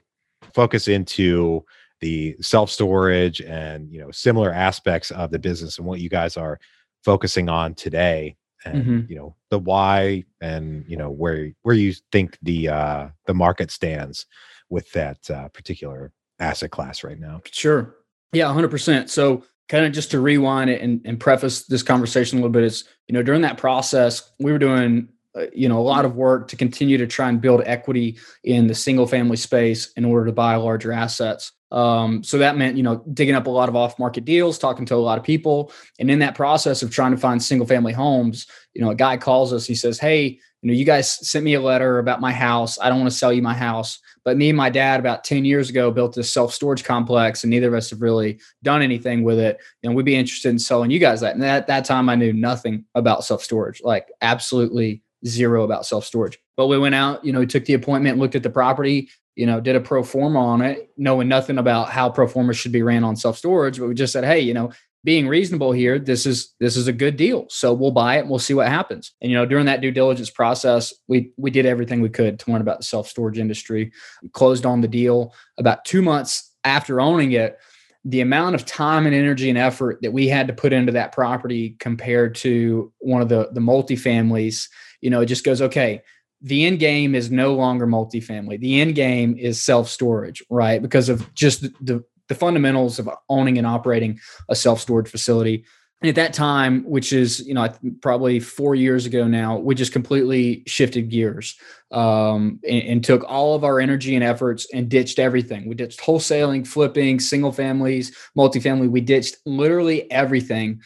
focus 0.54 0.90
into 0.90 1.64
the 2.02 2.36
self 2.42 2.70
storage 2.70 3.42
and 3.42 3.92
you 3.92 4.00
know 4.00 4.12
similar 4.12 4.52
aspects 4.52 5.12
of 5.12 5.32
the 5.32 5.40
business 5.40 5.78
and 5.78 5.88
what 5.88 6.00
you 6.00 6.10
guys 6.10 6.38
are 6.38 6.60
focusing 7.04 7.50
on 7.50 7.74
today 7.74 8.36
and 8.66 8.84
mm-hmm. 8.84 9.12
you 9.12 9.16
know 9.16 9.36
the 9.50 9.60
why 9.60 10.24
and 10.42 10.86
you 10.88 10.98
know 10.98 11.10
where 11.10 11.52
where 11.62 11.76
you 11.76 11.94
think 12.12 12.38
the 12.42 12.70
uh 12.70 13.08
the 13.26 13.34
market 13.34 13.72
stands 13.72 14.26
with 14.70 14.92
that 14.92 15.30
uh, 15.32 15.48
particular 15.50 16.12
asset 16.40 16.70
class 16.72 17.04
right 17.04 17.20
now. 17.20 17.42
Sure. 17.52 17.96
Yeah 18.32 18.46
100% 18.46 19.10
so 19.10 19.44
kind 19.68 19.86
of 19.86 19.92
just 19.92 20.12
to 20.12 20.20
rewind 20.20 20.70
it 20.70 20.82
and, 20.82 21.02
and 21.06 21.20
preface 21.20 21.66
this 21.66 21.84
conversation 21.84 22.38
a 22.38 22.42
little 22.42 22.52
bit 22.52 22.64
is 22.64 22.86
you 23.08 23.14
know 23.14 23.24
during 23.24 23.42
that 23.42 23.58
process 23.58 24.32
we 24.40 24.52
were 24.52 24.60
doing 24.60 25.10
uh, 25.36 25.46
you 25.54 25.70
know 25.70 25.80
a 25.80 25.82
lot 25.82 26.06
of 26.06 26.16
work 26.16 26.48
to 26.48 26.56
continue 26.56 26.98
to 26.98 27.08
try 27.08 27.30
and 27.30 27.42
build 27.42 27.62
equity 27.66 28.18
in 28.44 28.68
the 28.68 28.76
single 28.76 29.08
family 29.08 29.38
space 29.38 29.92
in 29.96 30.06
order 30.06 30.26
to 30.26 30.32
buy 30.32 30.56
larger 30.56 30.92
assets 30.92 31.54
um, 31.72 32.24
so 32.24 32.38
that 32.40 32.58
meant, 32.58 32.78
you 32.78 32.84
know, 32.84 33.04
digging 33.14 33.36
up 33.36 33.48
a 33.48 33.50
lot 33.52 33.70
of 33.70 33.76
off 33.76 34.00
market 34.00 34.26
deals, 34.26 34.58
talking 34.58 34.86
to 34.86 34.96
a 34.96 34.98
lot 34.98 35.18
of 35.18 35.24
people. 35.24 35.72
And 36.00 36.10
in 36.10 36.20
that 36.20 36.36
process 36.36 36.82
of 36.82 36.92
trying 36.92 37.12
to 37.12 37.18
find 37.18 37.42
single 37.42 37.68
family 37.68 37.94
homes, 37.94 38.48
you 38.74 38.82
know, 38.82 38.90
a 38.90 38.96
guy 38.96 39.18
calls 39.18 39.54
us, 39.54 39.66
he 39.66 39.76
says, 39.76 40.00
Hey, 40.00 40.40
you 40.62 40.68
know, 40.68 40.74
you 40.74 40.84
guys 40.84 41.28
sent 41.28 41.46
me 41.46 41.54
a 41.54 41.62
letter 41.62 42.00
about 42.00 42.20
my 42.20 42.34
house. 42.34 42.78
I 42.80 42.90
don't 42.90 43.00
want 43.00 43.12
to 43.12 43.18
sell 43.18 43.32
you 43.32 43.42
my 43.42 43.54
house. 43.54 44.00
But 44.26 44.36
me 44.36 44.50
and 44.50 44.58
my 44.58 44.70
dad 44.70 45.00
about 45.00 45.24
10 45.24 45.46
years 45.46 45.70
ago 45.70 45.90
built 45.90 46.14
this 46.14 46.32
self 46.32 46.54
storage 46.54 46.84
complex, 46.84 47.44
and 47.44 47.50
neither 47.50 47.70
of 47.70 47.74
us 47.74 47.90
have 47.92 48.02
really 48.02 48.40
done 48.62 48.82
anything 48.82 49.24
with 49.24 49.40
it. 49.40 49.58
And 49.84 49.96
we'd 49.96 50.06
be 50.06 50.16
interested 50.16 50.50
in 50.50 50.60
selling 50.60 50.92
you 50.92 51.00
guys 51.00 51.22
that. 51.22 51.36
And 51.36 51.44
at 51.46 51.68
that 51.68 51.86
time, 51.86 52.10
I 52.10 52.16
knew 52.16 52.34
nothing 52.34 52.86
about 52.94 53.24
self 53.24 53.42
storage, 53.44 53.82
like 53.84 54.08
absolutely 54.22 55.02
zero 55.26 55.64
about 55.64 55.86
self 55.86 56.06
storage. 56.06 56.38
But 56.58 56.68
we 56.68 56.78
went 56.78 56.96
out, 56.96 57.24
you 57.24 57.32
know, 57.32 57.40
we 57.40 57.48
took 57.48 57.66
the 57.66 57.74
appointment, 57.74 58.18
looked 58.18 58.36
at 58.36 58.44
the 58.44 58.50
property, 58.50 59.10
you 59.40 59.46
know, 59.46 59.62
did 59.62 59.78
a 59.78 59.80
pro 59.80 60.04
forma 60.04 60.38
on 60.38 60.62
it, 60.62 60.92
knowing 60.98 61.30
nothing 61.30 61.60
about 61.60 61.90
how 61.92 62.10
pro 62.10 62.28
forma 62.28 62.52
should 62.54 62.74
be 62.74 62.82
ran 62.82 63.06
on 63.06 63.16
self 63.16 63.38
storage. 63.38 63.80
But 63.80 63.88
we 63.88 63.94
just 63.94 64.12
said, 64.12 64.26
hey, 64.26 64.42
you 64.42 64.54
know, 64.54 64.74
being 65.06 65.30
reasonable 65.30 65.72
here, 65.72 65.98
this 65.98 66.26
is 66.26 66.54
this 66.60 66.76
is 66.76 66.90
a 66.90 66.94
good 66.94 67.16
deal. 67.16 67.46
So 67.50 67.72
we'll 67.74 67.92
buy 67.92 68.18
it 68.18 68.22
and 68.22 68.30
we'll 68.30 68.40
see 68.40 68.54
what 68.54 68.68
happens. 68.68 69.14
And 69.22 69.32
you 69.32 69.38
know, 69.38 69.46
during 69.46 69.66
that 69.68 69.80
due 69.80 69.92
diligence 69.92 70.30
process, 70.30 70.94
we 71.08 71.32
we 71.38 71.52
did 71.52 71.66
everything 71.66 72.02
we 72.02 72.10
could 72.10 72.38
to 72.38 72.52
learn 72.52 72.60
about 72.60 72.80
the 72.80 72.84
self 72.84 73.08
storage 73.08 73.40
industry. 73.40 73.94
We 74.22 74.28
closed 74.28 74.66
on 74.66 74.82
the 74.82 74.90
deal 74.90 75.34
about 75.58 75.86
two 75.86 76.02
months 76.02 76.54
after 76.66 77.00
owning 77.00 77.32
it 77.32 77.60
the 78.04 78.20
amount 78.20 78.56
of 78.56 78.66
time 78.66 79.06
and 79.06 79.16
energy 79.16 79.48
and 79.48 79.58
effort 79.58 80.00
that 80.02 80.12
we 80.12 80.28
had 80.28 80.48
to 80.48 80.54
put 80.54 80.74
into 80.74 80.92
that 80.92 81.14
property 81.14 81.78
compared 81.80 82.36
to 82.36 82.92
one 83.00 83.22
of 83.22 83.30
the 83.30 83.52
the 83.54 83.62
multifamilies, 83.62 84.68
you 85.00 85.10
know, 85.10 85.22
it 85.22 85.28
just 85.28 85.46
goes, 85.46 85.62
okay, 85.62 86.02
the 86.42 86.66
end 86.66 86.80
game 86.80 87.16
is 87.16 87.32
no 87.32 87.54
longer 87.54 87.86
multifamily. 87.86 88.60
The 88.60 88.80
end 88.80 88.96
game 88.96 89.36
is 89.38 89.62
self 89.62 89.90
storage, 89.90 90.44
right? 90.50 90.82
Because 90.82 91.10
of 91.10 91.34
just 91.34 91.62
the, 91.84 92.04
the 92.28 92.36
fundamentals 92.36 93.00
of 93.00 93.10
owning 93.28 93.58
and 93.58 93.68
operating 93.68 94.20
a 94.48 94.56
self 94.56 94.80
storage 94.80 95.10
facility. 95.10 95.66
And 96.02 96.08
at 96.08 96.16
that 96.16 96.34
time, 96.34 96.84
which 96.86 97.12
is 97.12 97.46
you 97.46 97.54
know 97.54 97.68
probably 98.02 98.40
four 98.40 98.74
years 98.74 99.06
ago 99.06 99.28
now, 99.28 99.58
we 99.58 99.76
just 99.76 99.92
completely 99.92 100.64
shifted 100.66 101.10
gears 101.10 101.58
um, 101.92 102.60
and, 102.68 102.84
and, 102.84 103.04
took 103.04 103.26
all 103.28 103.54
of 103.54 103.66
our 103.66 103.82
energy 103.82 104.16
and 104.16 104.24
efforts 104.24 104.66
and 104.74 104.88
ditched 104.88 105.20
everything. 105.20 105.68
We 105.68 105.76
ditched 105.76 106.00
wholesaling, 106.00 106.66
flipping, 106.66 107.20
single 107.20 107.52
families, 107.52 108.16
multifamily. 108.38 108.90
We 108.90 109.02
ditched 109.02 109.38
literally 109.46 110.10
everything 110.10 110.80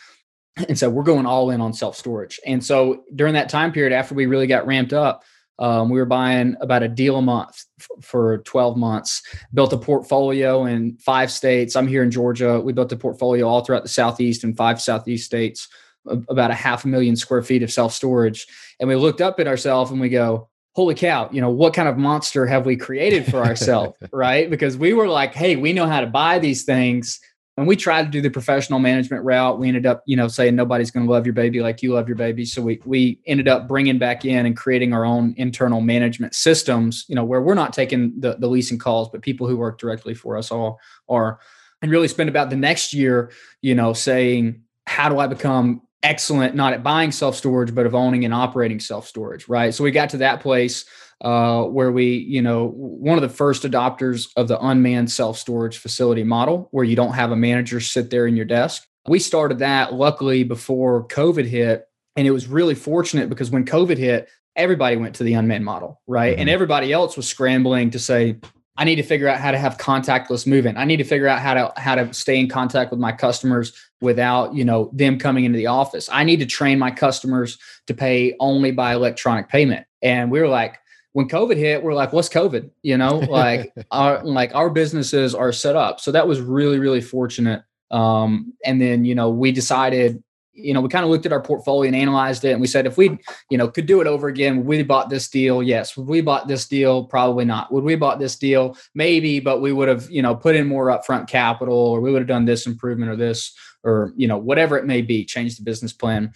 and 0.69 0.77
so 0.77 0.89
we're 0.89 1.03
going 1.03 1.25
all 1.25 1.50
in 1.50 1.62
on 1.62 1.74
self 1.74 1.95
storage. 1.95 2.39
And 2.45 2.63
so 2.63 3.03
during 3.15 3.33
that 3.33 3.50
time 3.50 3.72
period, 3.72 3.93
after 3.93 4.13
we 4.13 4.25
really 4.25 4.48
got 4.48 4.67
ramped 4.67 4.93
up, 4.93 5.24
um, 5.60 5.89
we 5.89 6.00
were 6.00 6.05
buying 6.05 6.55
about 6.62 6.83
a 6.83 6.88
deal 6.88 7.17
a 7.17 7.22
month 7.22 7.65
f- 7.79 7.88
for 8.01 8.39
12 8.39 8.75
months, 8.75 9.22
built 9.53 9.74
a 9.74 9.77
portfolio 9.77 10.65
in 10.65 10.98
five 10.98 11.31
states. 11.31 11.75
I'm 11.75 11.88
here 11.88 12.03
in 12.03 12.12
Georgia. 12.12 12.60
We 12.60 12.74
built 12.74 12.91
a 12.91 12.98
portfolio 12.98 13.48
all 13.48 13.63
throughout 13.63 13.83
the 13.83 13.89
Southeast 13.89 14.43
and 14.43 14.57
five 14.57 14.81
Southeast 14.81 15.25
states, 15.25 15.67
about 16.05 16.51
a 16.51 16.55
half 16.55 16.86
a 16.86 16.88
million 16.88 17.15
square 17.15 17.43
feet 17.43 17.63
of 17.63 17.72
self 17.72 17.93
storage. 17.93 18.48
And 18.79 18.89
we 18.89 18.95
looked 18.95 19.22
up 19.22 19.39
at 19.39 19.48
ourselves 19.48 19.91
and 19.91 20.01
we 20.01 20.10
go, 20.10 20.50
holy 20.74 20.95
cow, 20.95 21.29
you 21.31 21.39
know, 21.39 21.51
what 21.51 21.74
kind 21.74 21.88
of 21.88 21.98
monster 21.98 22.48
have 22.48 22.65
we 22.65 22.75
created 22.75 23.25
for 23.25 23.38
ourselves? 23.45 23.95
right. 24.12 24.50
Because 24.50 24.75
we 24.75 24.93
were 24.93 25.07
like, 25.07 25.33
hey, 25.36 25.55
we 25.55 25.72
know 25.72 25.86
how 25.86 26.01
to 26.01 26.07
buy 26.07 26.39
these 26.39 26.63
things 26.63 27.19
when 27.55 27.67
we 27.67 27.75
tried 27.75 28.03
to 28.03 28.10
do 28.10 28.19
the 28.19 28.31
professional 28.31 28.79
management 28.79 29.24
route, 29.24 29.60
we 29.60 29.67
ended 29.67 29.86
up, 29.86 30.01
you 30.07 30.17
know, 30.17 30.27
saying 30.27 30.55
nobody's 30.55 30.89
going 30.89 31.05
to 31.05 31.12
love 31.12 31.25
your 31.25 31.33
baby 31.33 31.60
like 31.60 31.83
you 31.83 31.93
love 31.93 32.07
your 32.07 32.17
baby. 32.17 32.45
So 32.45 32.62
we 32.62 32.81
we 32.86 33.19
ended 33.27 33.48
up 33.48 33.67
bringing 33.67 34.00
back 34.00 34.25
in 34.25 34.45
and 34.45 34.57
creating 34.57 34.93
our 34.93 35.05
own 35.05 35.36
internal 35.38 35.79
management 35.79 36.33
systems, 36.33 37.05
you 37.07 37.15
know, 37.15 37.24
where 37.24 37.41
we're 37.41 37.53
not 37.53 37.74
taking 37.74 38.19
the 38.19 38.36
the 38.38 38.48
leasing 38.48 38.79
calls, 38.79 39.10
but 39.10 39.22
people 39.22 39.48
who 39.48 39.57
work 39.57 39.77
directly 39.77 40.15
for 40.15 40.36
us 40.36 40.51
all 40.51 40.79
are, 41.07 41.39
and 41.81 41.91
really 41.91 42.07
spend 42.07 42.29
about 42.29 42.50
the 42.50 42.55
next 42.55 42.93
year, 42.93 43.31
you 43.62 43.75
know, 43.75 43.93
saying 43.93 44.63
how 44.88 45.10
do 45.10 45.19
I 45.19 45.27
become 45.27 45.81
excellent 46.01 46.55
not 46.55 46.74
at 46.74 46.83
buying 46.83 47.12
self 47.12 47.36
storage, 47.36 47.74
but 47.74 47.86
of 47.86 47.93
owning 47.93 48.25
and 48.25 48.33
operating 48.33 48.79
self 48.79 49.07
storage, 49.07 49.48
right? 49.48 49.74
So 49.74 49.83
we 49.83 49.91
got 49.91 50.10
to 50.10 50.17
that 50.17 50.41
place 50.41 50.86
uh, 51.24 51.63
where 51.63 51.92
we, 51.92 52.18
you 52.18 52.42
know, 52.42 52.70
one 52.75 53.18
of 53.18 53.22
the 53.22 53.30
first 53.30 53.63
adopters 53.63 54.30
of 54.36 54.48
the 54.48 54.60
unmanned 54.60 55.12
self 55.12 55.38
storage 55.38 55.77
facility 55.77 56.24
model, 56.24 56.68
where 56.72 56.84
you 56.84 56.96
don't 56.96 57.13
have 57.13 57.32
a 57.32 57.36
manager 57.36 57.80
sit 57.80 58.10
there 58.10 58.27
in 58.27 58.36
your 58.36 58.46
desk. 58.46 58.86
We 59.08 59.20
started 59.20 59.60
that 59.60 59.94
luckily 59.94 60.44
before 60.44 61.08
COVID 61.08 61.46
hit. 61.46 61.88
And 62.15 62.27
it 62.27 62.32
was 62.32 62.48
really 62.48 62.75
fortunate 62.75 63.27
because 63.27 63.50
when 63.50 63.65
COVID 63.65 63.98
hit, 63.98 64.30
everybody 64.56 64.98
went 64.98 65.15
to 65.15 65.24
the 65.24 65.34
unmanned 65.34 65.65
model, 65.65 66.01
right? 66.06 66.34
Mm-hmm. 66.34 66.42
And 66.42 66.50
everybody 66.50 66.94
else 66.94 67.18
was 67.18 67.27
scrambling 67.27 67.89
to 67.92 68.00
say, 68.00 68.38
I 68.75 68.86
need 68.86 68.96
to 68.96 69.03
figure 69.03 69.27
out 69.27 69.39
how 69.39 69.51
to 69.51 69.58
have 69.58 69.77
contactless 69.77 70.48
movement. 70.48 70.77
I 70.77 70.86
need 70.86 70.98
to 70.98 71.03
figure 71.03 71.27
out 71.27 71.39
how 71.39 71.53
to 71.53 71.74
how 71.77 71.96
to 71.96 72.12
stay 72.13 72.39
in 72.39 72.50
contact 72.50 72.89
with 72.92 73.00
my 73.00 73.12
customers 73.12 73.72
without, 74.01 74.56
you 74.56 74.65
know, 74.65 74.89
them 74.94 75.20
coming 75.20 75.46
into 75.46 75.58
the 75.58 75.68
office. 75.68 76.10
I 76.12 76.24
need 76.24 76.39
to 76.39 76.46
train 76.46 76.80
my 76.80 76.89
customers 76.89 77.58
to 77.88 77.94
pay 77.94 78.36
only 78.39 78.72
by 78.72 78.94
electronic 78.94 79.48
payment. 79.48 79.86
And 80.01 80.32
we 80.32 80.39
were 80.39 80.48
like, 80.48 80.80
when 81.13 81.29
COVID 81.29 81.58
hit, 81.58 81.82
we're 81.84 81.93
like, 81.93 82.12
what's 82.12 82.29
COVID? 82.29 82.70
You 82.82 82.98
know, 82.98 83.17
like 83.29 83.74
our 83.91 84.24
like 84.24 84.53
our 84.53 84.70
businesses 84.70 85.34
are 85.34 85.51
set 85.51 85.75
up. 85.75 86.00
So 86.00 86.12
that 86.12 86.27
was 86.27 86.41
really, 86.41 86.79
really 86.79 87.01
fortunate. 87.01 87.63
Um, 87.91 88.53
and 88.65 88.82
then, 88.82 89.05
you 89.05 89.13
know, 89.15 89.29
we 89.29 89.51
decided, 89.51 90.22
you 90.51 90.74
know, 90.74 90.82
we 90.82 90.89
kind 90.89 91.05
of 91.05 91.12
looked 91.12 91.27
at 91.27 91.32
our 91.32 91.41
portfolio 91.41 91.88
and 91.88 91.96
analyzed 91.96 92.43
it 92.43 92.51
and 92.51 92.62
we 92.62 92.65
said 92.65 92.88
if 92.88 92.98
we, 92.98 93.20
you 93.51 93.58
know, 93.58 93.67
could 93.67 93.86
do 93.86 94.01
it 94.01 94.08
over 94.08 94.27
again, 94.27 94.65
we 94.65 94.82
bought 94.82 95.10
this 95.10 95.29
deal? 95.29 95.62
Yes. 95.62 95.96
Would 95.96 96.08
we 96.08 96.22
bought 96.22 96.48
this 96.48 96.67
deal? 96.67 97.05
Probably 97.05 97.46
not. 97.46 97.72
Would 97.72 97.84
we 97.84 97.96
bought 97.96 98.20
this 98.20 98.36
deal? 98.36 98.75
Maybe, 98.96 99.39
but 99.39 99.62
we 99.62 99.72
would 99.72 99.88
have, 99.88 100.10
you 100.10 100.24
know, 100.24 100.36
put 100.36 100.55
in 100.55 100.67
more 100.67 100.88
upfront 100.88 101.27
capital 101.27 101.77
or 101.77 102.01
we 102.01 102.12
would 102.12 102.22
have 102.22 102.27
done 102.27 102.46
this 102.46 102.65
improvement 102.65 103.12
or 103.12 103.15
this 103.15 103.55
or, 103.84 104.13
you 104.15 104.27
know, 104.27 104.38
whatever 104.38 104.77
it 104.77 104.86
may 104.86 105.03
be, 105.03 105.24
change 105.24 105.58
the 105.58 105.63
business 105.63 105.93
plan. 105.93 106.34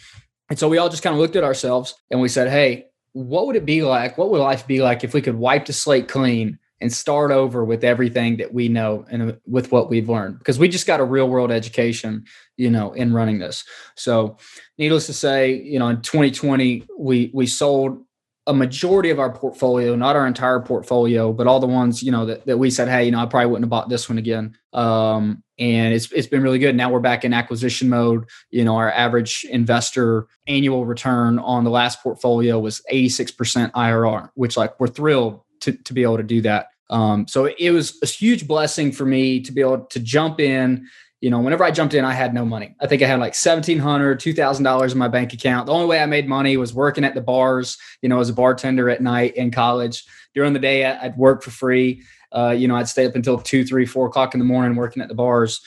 And 0.50 0.60
so 0.60 0.70
we 0.70 0.78
all 0.78 0.90
just 0.90 1.04
kind 1.04 1.16
of 1.16 1.20
looked 1.20 1.36
at 1.36 1.44
ourselves 1.44 1.96
and 2.12 2.22
we 2.22 2.30
said, 2.30 2.50
hey, 2.50 2.86
what 3.18 3.48
would 3.48 3.56
it 3.56 3.66
be 3.66 3.82
like? 3.82 4.18
What 4.18 4.30
would 4.30 4.40
life 4.40 4.68
be 4.68 4.82
like 4.82 5.04
if 5.04 5.14
we 5.14 5.22
could 5.22 5.36
wipe 5.36 5.66
the 5.66 5.74
slate 5.74 6.08
clean 6.08 6.60
and 6.80 6.94
start 6.94 7.32
over 7.32 7.66
with 7.66 7.84
everything 7.84 8.38
that 8.38 8.54
we 8.54 8.70
know 8.70 9.06
and 9.10 9.32
uh, 9.32 9.36
with 9.48 9.72
what 9.72 9.90
we've 9.90 10.08
learned? 10.08 10.38
Because 10.38 10.60
we 10.60 10.68
just 10.68 10.86
got 10.86 11.00
a 11.00 11.04
real 11.04 11.28
world 11.28 11.52
education, 11.52 12.26
you 12.58 12.70
know, 12.70 12.94
in 12.94 13.14
running 13.14 13.40
this. 13.40 13.64
So, 13.96 14.38
needless 14.78 15.08
to 15.08 15.14
say, 15.14 15.56
you 15.56 15.80
know, 15.80 15.88
in 15.88 16.02
2020, 16.02 16.84
we 17.00 17.32
we 17.34 17.48
sold 17.48 18.04
a 18.48 18.54
majority 18.54 19.10
of 19.10 19.20
our 19.20 19.32
portfolio, 19.32 19.96
not 19.96 20.16
our 20.16 20.26
entire 20.26 20.62
portfolio, 20.62 21.34
but 21.34 21.48
all 21.48 21.60
the 21.60 21.68
ones, 21.68 22.02
you 22.02 22.12
know, 22.12 22.26
that, 22.26 22.46
that 22.46 22.58
we 22.58 22.72
said, 22.72 22.88
hey, 22.88 23.04
you 23.06 23.12
know, 23.12 23.20
I 23.20 23.26
probably 23.26 23.48
wouldn't 23.48 23.66
have 23.66 23.70
bought 23.70 23.90
this 23.90 24.08
one 24.08 24.18
again. 24.18 24.58
Um, 24.72 25.44
and 25.60 25.94
it's 25.94 26.12
it's 26.12 26.28
been 26.28 26.42
really 26.42 26.60
good. 26.60 26.76
Now 26.76 26.90
we're 26.90 27.00
back 27.00 27.26
in 27.26 27.34
acquisition 27.34 27.90
mode. 27.90 28.26
You 28.50 28.64
know, 28.64 28.78
our 28.78 28.92
average 28.92 29.46
investor 29.50 30.28
annual 30.48 30.86
return 30.86 31.40
on 31.40 31.66
the 31.66 31.70
last 31.70 32.02
portfolio 32.02 32.58
was 32.58 32.82
86% 32.92 33.72
IRR, 33.72 34.30
which 34.36 34.56
like 34.56 34.80
we're 34.80 34.88
thrilled 34.88 35.42
to, 35.62 35.74
to 35.74 35.94
be 35.94 36.04
able 36.04 36.18
to 36.18 36.24
do 36.24 36.42
that. 36.42 36.68
Um, 36.90 37.28
so 37.28 37.46
it 37.46 37.72
was 37.72 37.98
a 38.02 38.06
huge 38.06 38.48
blessing 38.48 38.94
for 38.94 39.06
me 39.06 39.42
to 39.42 39.52
be 39.52 39.60
able 39.60 39.86
to 39.86 40.00
jump 40.00 40.40
in 40.40 40.88
you 41.20 41.32
know, 41.32 41.40
whenever 41.40 41.64
I 41.64 41.72
jumped 41.72 41.96
in, 41.96 42.06
I 42.06 42.14
had 42.14 42.34
no 42.34 42.46
money. 42.46 42.76
I 42.80 42.86
think 42.86 43.02
I 43.02 43.08
had 43.08 43.20
like 43.20 43.34
$1,700, 43.34 43.82
$2,000 43.82 44.92
in 44.92 44.98
my 44.98 45.08
bank 45.08 45.34
account. 45.34 45.66
The 45.66 45.74
only 45.74 45.88
way 45.88 46.00
I 46.00 46.06
made 46.06 46.28
money 46.28 46.58
was 46.58 46.74
working 46.74 47.04
at 47.04 47.16
the 47.16 47.22
bars, 47.22 47.78
you 48.02 48.10
know, 48.10 48.20
as 48.20 48.30
a 48.30 48.34
bartender 48.34 48.90
at 48.90 49.02
night 49.02 49.36
in 49.36 49.50
college. 49.50 50.06
During 50.36 50.54
the 50.54 50.60
day, 50.60 50.86
I'd 50.86 51.18
work 51.18 51.42
for 51.42 51.50
free. 51.50 52.04
Uh, 52.32 52.54
you 52.56 52.68
know, 52.68 52.76
I'd 52.76 52.88
stay 52.88 53.06
up 53.06 53.16
until 53.16 53.40
two, 53.40 53.66
three, 53.66 53.86
four 53.86 54.08
o'clock 54.08 54.36
in 54.36 54.40
the 54.40 54.46
morning 54.46 54.76
working 54.76 55.02
at 55.02 55.08
the 55.08 55.16
bars 55.16 55.62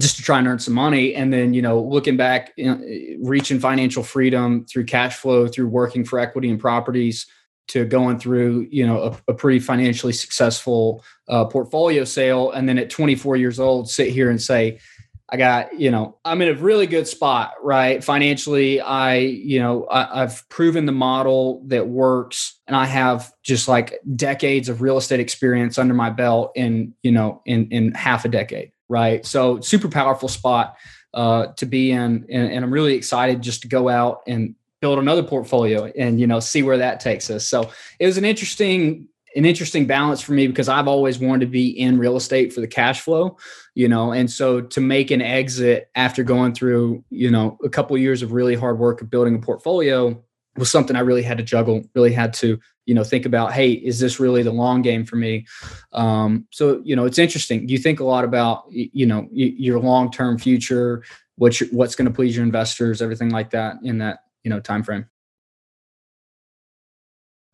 just 0.00 0.16
to 0.16 0.22
try 0.22 0.38
and 0.38 0.48
earn 0.48 0.58
some 0.58 0.74
money. 0.74 1.14
And 1.14 1.32
then, 1.32 1.54
you 1.54 1.62
know, 1.62 1.80
looking 1.80 2.16
back, 2.16 2.52
you 2.56 2.66
know, 2.66 2.80
reaching 3.22 3.60
financial 3.60 4.02
freedom 4.02 4.64
through 4.66 4.86
cash 4.86 5.16
flow, 5.16 5.46
through 5.46 5.68
working 5.68 6.04
for 6.04 6.18
equity 6.18 6.50
and 6.50 6.58
properties 6.58 7.26
to 7.68 7.84
going 7.84 8.18
through, 8.18 8.66
you 8.70 8.86
know, 8.86 9.02
a, 9.02 9.32
a 9.32 9.34
pretty 9.34 9.60
financially 9.60 10.12
successful 10.12 11.04
uh, 11.28 11.44
portfolio 11.44 12.04
sale. 12.04 12.50
And 12.50 12.68
then 12.68 12.78
at 12.78 12.90
24 12.90 13.36
years 13.36 13.60
old, 13.60 13.90
sit 13.90 14.10
here 14.10 14.30
and 14.30 14.40
say, 14.40 14.80
I 15.30 15.36
got, 15.36 15.78
you 15.78 15.90
know, 15.90 16.18
I'm 16.24 16.40
in 16.40 16.48
a 16.48 16.54
really 16.54 16.86
good 16.86 17.06
spot, 17.06 17.52
right? 17.62 18.02
Financially, 18.02 18.80
I, 18.80 19.16
you 19.16 19.60
know, 19.60 19.86
I, 19.90 20.20
have 20.20 20.48
proven 20.48 20.86
the 20.86 20.92
model 20.92 21.62
that 21.66 21.86
works 21.86 22.58
and 22.66 22.74
I 22.74 22.86
have 22.86 23.30
just 23.42 23.68
like 23.68 23.98
decades 24.16 24.70
of 24.70 24.80
real 24.80 24.96
estate 24.96 25.20
experience 25.20 25.76
under 25.76 25.92
my 25.92 26.08
belt 26.08 26.52
in, 26.54 26.94
you 27.02 27.12
know, 27.12 27.42
in, 27.44 27.68
in 27.68 27.92
half 27.92 28.24
a 28.24 28.28
decade, 28.28 28.72
right? 28.88 29.24
So 29.26 29.60
super 29.60 29.88
powerful 29.88 30.30
spot 30.30 30.76
uh, 31.12 31.48
to 31.56 31.66
be 31.66 31.90
in. 31.90 32.24
And, 32.30 32.50
and 32.50 32.64
I'm 32.64 32.72
really 32.72 32.94
excited 32.94 33.42
just 33.42 33.62
to 33.62 33.68
go 33.68 33.90
out 33.90 34.22
and 34.26 34.54
build 34.80 34.98
another 34.98 35.22
portfolio 35.22 35.90
and, 35.98 36.20
you 36.20 36.26
know, 36.26 36.40
see 36.40 36.62
where 36.62 36.78
that 36.78 37.00
takes 37.00 37.30
us. 37.30 37.46
So 37.46 37.70
it 37.98 38.06
was 38.06 38.16
an 38.16 38.24
interesting 38.24 39.08
an 39.36 39.44
interesting 39.44 39.86
balance 39.86 40.20
for 40.22 40.32
me 40.32 40.46
because 40.46 40.68
I've 40.68 40.88
always 40.88 41.18
wanted 41.18 41.40
to 41.40 41.50
be 41.50 41.68
in 41.68 41.98
real 41.98 42.16
estate 42.16 42.52
for 42.52 42.60
the 42.60 42.66
cash 42.66 43.02
flow, 43.02 43.36
you 43.74 43.86
know, 43.86 44.10
and 44.10 44.30
so 44.30 44.62
to 44.62 44.80
make 44.80 45.10
an 45.10 45.20
exit 45.20 45.90
after 45.94 46.24
going 46.24 46.54
through, 46.54 47.04
you 47.10 47.30
know, 47.30 47.58
a 47.62 47.68
couple 47.68 47.94
of 47.94 48.00
years 48.02 48.22
of 48.22 48.32
really 48.32 48.54
hard 48.54 48.78
work 48.78 49.02
of 49.02 49.10
building 49.10 49.36
a 49.36 49.38
portfolio 49.38 50.20
was 50.56 50.70
something 50.70 50.96
I 50.96 51.00
really 51.00 51.22
had 51.22 51.38
to 51.38 51.44
juggle, 51.44 51.84
really 51.94 52.12
had 52.12 52.32
to, 52.34 52.58
you 52.86 52.94
know, 52.94 53.04
think 53.04 53.26
about, 53.26 53.52
hey, 53.52 53.72
is 53.72 54.00
this 54.00 54.18
really 54.18 54.42
the 54.42 54.50
long 54.50 54.82
game 54.82 55.04
for 55.04 55.16
me? 55.16 55.46
Um, 55.92 56.46
so, 56.50 56.80
you 56.84 56.96
know, 56.96 57.04
it's 57.04 57.18
interesting. 57.18 57.68
You 57.68 57.78
think 57.78 58.00
a 58.00 58.04
lot 58.04 58.24
about, 58.24 58.64
you 58.70 59.06
know, 59.06 59.28
your 59.30 59.78
long-term 59.78 60.38
future, 60.38 61.04
what's 61.36 61.60
what's 61.70 61.94
going 61.94 62.08
to 62.08 62.14
please 62.14 62.34
your 62.34 62.44
investors, 62.44 63.02
everything 63.02 63.28
like 63.28 63.50
that 63.50 63.76
in 63.84 63.98
that, 63.98 64.20
you 64.48 64.54
know, 64.54 64.60
time 64.60 64.82
frame. 64.82 65.06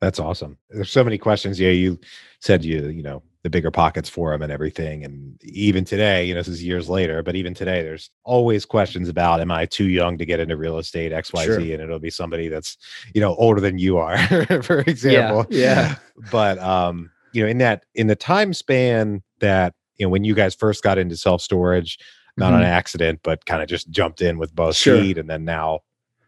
That's 0.01 0.21
awesome. 0.21 0.59
There's 0.71 0.93
so 0.93 1.03
many 1.03 1.19
questions. 1.19 1.59
Yeah, 1.59 1.71
you 1.71 1.99
said 2.41 2.65
you, 2.65 2.89
you 2.89 3.03
know, 3.03 3.23
the 3.43 3.51
BiggerPockets 3.51 4.09
forum 4.09 4.43
and 4.43 4.53
everything. 4.53 5.05
And 5.05 5.43
even 5.43 5.85
today, 5.85 6.25
you 6.25 6.35
know, 6.35 6.41
this 6.41 6.49
is 6.49 6.63
years 6.63 6.89
later, 6.89 7.23
but 7.23 7.35
even 7.37 7.53
today, 7.53 7.83
there's 7.83 8.11
always 8.23 8.65
questions 8.65 9.09
about, 9.09 9.41
am 9.41 9.51
I 9.51 9.67
too 9.67 9.89
young 9.89 10.19
to 10.19 10.25
get 10.25 10.41
into 10.41 10.57
real 10.57 10.79
estate, 10.79 11.11
XYZ? 11.11 11.45
Sure. 11.45 11.59
And 11.59 11.83
it'll 11.83 11.99
be 11.99 12.11
somebody 12.11 12.49
that's, 12.49 12.77
you 13.13 13.21
know, 13.21 13.35
older 13.37 13.61
than 13.61 13.79
you 13.79 13.99
are, 13.99 14.19
for 14.63 14.81
example. 14.81 15.47
Yeah. 15.51 15.59
yeah. 15.61 15.95
But, 16.31 16.59
um, 16.59 17.11
you 17.33 17.43
know, 17.43 17.49
in 17.49 17.59
that, 17.59 17.85
in 17.95 18.07
the 18.07 18.17
time 18.17 18.55
span 18.55 19.23
that, 19.41 19.75
you 19.97 20.07
know, 20.07 20.11
when 20.11 20.25
you 20.25 20.35
guys 20.35 20.55
first 20.55 20.83
got 20.83 20.99
into 20.99 21.17
self 21.17 21.43
storage, 21.43 21.99
not 22.37 22.49
mm-hmm. 22.49 22.57
on 22.57 22.63
accident, 22.63 23.21
but 23.23 23.47
kind 23.47 23.63
of 23.63 23.69
just 23.69 23.91
jumped 23.91 24.21
in 24.21 24.39
with 24.39 24.55
both 24.55 24.77
sure. 24.77 25.01
feet. 25.01 25.19
And 25.19 25.31
then 25.31 25.45
now, 25.45 25.81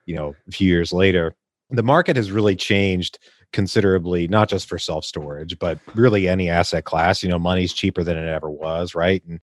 you 0.06 0.14
know, 0.14 0.34
a 0.48 0.52
few 0.52 0.68
years 0.68 0.92
later, 0.92 1.34
the 1.70 1.82
market 1.82 2.16
has 2.16 2.30
really 2.30 2.56
changed 2.56 3.18
considerably, 3.52 4.28
not 4.28 4.48
just 4.48 4.68
for 4.68 4.78
self 4.78 5.04
storage, 5.04 5.58
but 5.58 5.78
really 5.94 6.28
any 6.28 6.48
asset 6.48 6.84
class. 6.84 7.22
You 7.22 7.28
know, 7.28 7.38
money's 7.38 7.72
cheaper 7.72 8.02
than 8.02 8.16
it 8.16 8.28
ever 8.28 8.50
was, 8.50 8.94
right? 8.94 9.22
And 9.28 9.40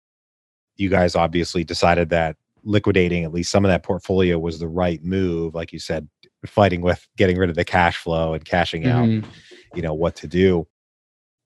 you 0.76 0.90
guys 0.90 1.16
obviously 1.16 1.64
decided 1.64 2.10
that 2.10 2.38
liquidating 2.64 3.24
at 3.24 3.34
least 3.34 3.52
some 3.52 3.66
of 3.66 3.70
that 3.70 3.84
portfolio 3.84 4.40
was 4.40 4.60
the 4.60 4.68
right 4.68 5.04
move. 5.04 5.54
Like 5.54 5.74
you 5.74 5.80
said, 5.80 6.08
fighting 6.46 6.82
with 6.82 7.08
getting 7.18 7.38
rid 7.38 7.50
of 7.50 7.56
the 7.56 7.66
cash 7.66 7.98
flow 7.98 8.34
and 8.34 8.44
cashing 8.44 8.86
out, 8.88 9.08
mm-hmm. 9.08 9.30
you 9.76 9.82
know, 9.82 9.94
what 9.94 10.16
to 10.18 10.28
do. 10.28 10.68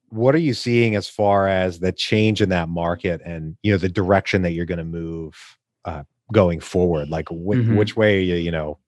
What 0.10 0.36
are 0.36 0.40
you 0.40 0.54
seeing 0.54 0.96
as 0.96 1.10
far 1.10 1.48
as 1.48 1.80
the 1.80 1.92
change 1.92 2.42
in 2.42 2.50
that 2.50 2.70
market 2.70 3.22
and, 3.26 3.58
you 3.62 3.72
know, 3.72 3.78
the 3.78 3.90
direction 3.90 4.42
that 4.44 4.52
you're 4.52 4.66
going 4.66 4.78
to 4.78 4.86
move 4.86 5.36
uh, 5.86 6.04
going 6.32 6.62
forward? 6.62 7.10
Like 7.10 7.28
wh- 7.28 7.58
mm-hmm. 7.58 7.76
which 7.76 7.98
way 7.98 8.18
are 8.18 8.22
you, 8.22 8.36
you 8.36 8.52
know, 8.52 8.80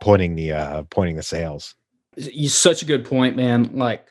pointing 0.00 0.34
the, 0.34 0.52
uh, 0.52 0.82
pointing 0.84 1.16
the 1.16 1.22
sails? 1.22 1.74
Such 2.48 2.82
a 2.82 2.84
good 2.84 3.04
point, 3.04 3.36
man. 3.36 3.70
Like 3.76 4.06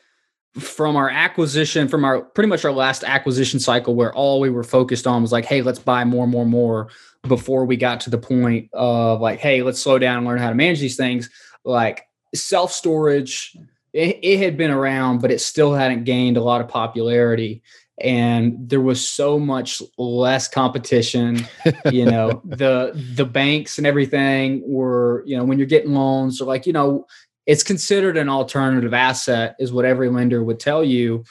from 0.60 0.96
our 0.96 1.10
acquisition, 1.10 1.88
from 1.88 2.06
our 2.06 2.22
pretty 2.22 2.50
much 2.50 2.64
our 2.64 2.72
last 2.72 3.04
acquisition 3.04 3.60
cycle 3.60 3.96
where 3.96 4.14
all 4.14 4.40
we 4.40 4.50
were 4.50 4.64
focused 4.64 5.08
on 5.08 5.22
was 5.22 5.32
like, 5.32 5.46
hey, 5.46 5.62
let's 5.62 5.80
buy 5.80 6.04
more, 6.04 6.28
more, 6.28 6.46
more 6.46 6.90
before 7.24 7.66
we 7.66 7.76
got 7.76 8.00
to 8.02 8.10
the 8.10 8.18
point 8.18 8.70
of 8.74 9.20
like, 9.20 9.40
hey, 9.40 9.64
let's 9.64 9.80
slow 9.80 9.98
down 9.98 10.18
and 10.18 10.28
learn 10.28 10.40
how 10.40 10.50
to 10.50 10.56
manage 10.56 10.80
these 10.80 10.98
things. 10.98 11.30
Like 11.64 12.08
self 12.36 12.72
storage, 12.72 13.56
it, 13.94 14.20
it, 14.22 14.40
had 14.40 14.58
been 14.58 14.72
around, 14.72 15.20
but 15.20 15.32
it 15.32 15.40
still 15.40 15.74
hadn't 15.74 16.04
gained 16.04 16.38
a 16.38 16.44
lot 16.44 16.62
of 16.62 16.68
popularity. 16.68 17.64
And 18.02 18.58
there 18.58 18.82
was 18.82 19.08
so 19.08 19.38
much 19.38 19.82
less 19.98 20.48
competition. 20.48 21.46
you 21.92 22.06
know, 22.06 22.42
the 22.46 22.92
the 23.16 23.26
banks 23.26 23.78
and 23.78 23.86
everything 23.86 24.64
were, 24.66 25.24
you 25.26 25.38
know, 25.38 25.44
when 25.44 25.58
you're 25.58 25.68
getting 25.68 25.94
loans, 25.94 26.42
or 26.42 26.46
like, 26.46 26.66
you 26.66 26.74
know, 26.74 27.06
it's 27.46 27.64
considered 27.64 28.18
an 28.18 28.30
alternative 28.30 28.94
asset, 28.94 29.56
is 29.60 29.72
what 29.72 29.86
every 29.86 30.10
lender 30.10 30.44
would 30.44 30.60
tell 30.60 30.84
you 30.84 31.24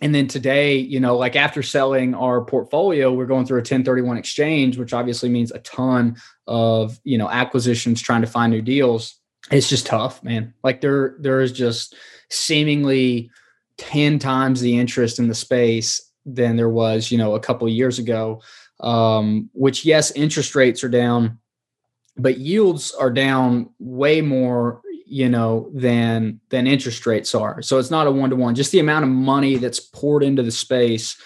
and 0.00 0.14
then 0.14 0.26
today, 0.26 0.76
you 0.76 1.00
know, 1.00 1.16
like 1.16 1.34
after 1.34 1.62
selling 1.62 2.14
our 2.14 2.44
portfolio, 2.44 3.12
we're 3.12 3.26
going 3.26 3.46
through 3.46 3.58
a 3.58 3.60
1031 3.60 4.18
exchange, 4.18 4.76
which 4.76 4.92
obviously 4.92 5.28
means 5.28 5.50
a 5.50 5.60
ton 5.60 6.16
of, 6.46 7.00
you 7.04 7.16
know, 7.16 7.30
acquisitions 7.30 8.02
trying 8.02 8.20
to 8.20 8.26
find 8.26 8.52
new 8.52 8.60
deals. 8.60 9.18
It's 9.50 9.68
just 9.68 9.86
tough, 9.86 10.22
man. 10.22 10.52
Like 10.62 10.80
there 10.80 11.16
there 11.20 11.40
is 11.40 11.52
just 11.52 11.94
seemingly 12.28 13.30
10 13.78 14.18
times 14.18 14.60
the 14.60 14.78
interest 14.78 15.18
in 15.18 15.28
the 15.28 15.34
space 15.34 16.00
than 16.26 16.56
there 16.56 16.68
was, 16.68 17.10
you 17.10 17.18
know, 17.18 17.34
a 17.34 17.40
couple 17.40 17.68
years 17.68 17.98
ago. 17.98 18.42
Um, 18.80 19.50
which 19.52 19.84
yes, 19.84 20.10
interest 20.12 20.54
rates 20.54 20.82
are 20.82 20.88
down, 20.88 21.38
but 22.16 22.38
yields 22.38 22.92
are 22.92 23.10
down 23.10 23.70
way 23.78 24.20
more 24.20 24.82
you 25.06 25.28
know 25.28 25.70
than 25.74 26.40
than 26.48 26.66
interest 26.66 27.06
rates 27.06 27.34
are 27.34 27.60
so 27.60 27.78
it's 27.78 27.90
not 27.90 28.06
a 28.06 28.10
one 28.10 28.30
to 28.30 28.36
one 28.36 28.54
just 28.54 28.72
the 28.72 28.78
amount 28.78 29.04
of 29.04 29.10
money 29.10 29.56
that's 29.56 29.80
poured 29.80 30.22
into 30.22 30.42
the 30.42 30.50
space 30.50 31.16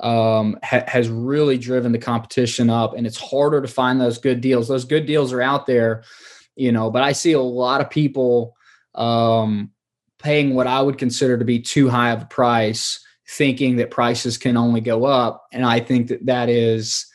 um, 0.00 0.58
ha- 0.62 0.84
has 0.86 1.08
really 1.08 1.56
driven 1.56 1.92
the 1.92 1.98
competition 1.98 2.68
up 2.68 2.94
and 2.94 3.06
it's 3.06 3.18
harder 3.18 3.62
to 3.62 3.68
find 3.68 4.00
those 4.00 4.18
good 4.18 4.40
deals 4.40 4.68
those 4.68 4.84
good 4.84 5.06
deals 5.06 5.32
are 5.32 5.42
out 5.42 5.66
there 5.66 6.02
you 6.54 6.72
know 6.72 6.90
but 6.90 7.02
i 7.02 7.12
see 7.12 7.32
a 7.32 7.40
lot 7.40 7.80
of 7.80 7.90
people 7.90 8.56
um, 8.94 9.70
paying 10.18 10.54
what 10.54 10.66
i 10.66 10.80
would 10.80 10.98
consider 10.98 11.38
to 11.38 11.44
be 11.44 11.60
too 11.60 11.88
high 11.88 12.10
of 12.10 12.22
a 12.22 12.26
price 12.26 13.00
thinking 13.28 13.76
that 13.76 13.90
prices 13.90 14.38
can 14.38 14.56
only 14.56 14.80
go 14.80 15.04
up 15.04 15.46
and 15.52 15.64
i 15.64 15.80
think 15.80 16.08
that 16.08 16.24
that 16.26 16.48
is 16.48 17.06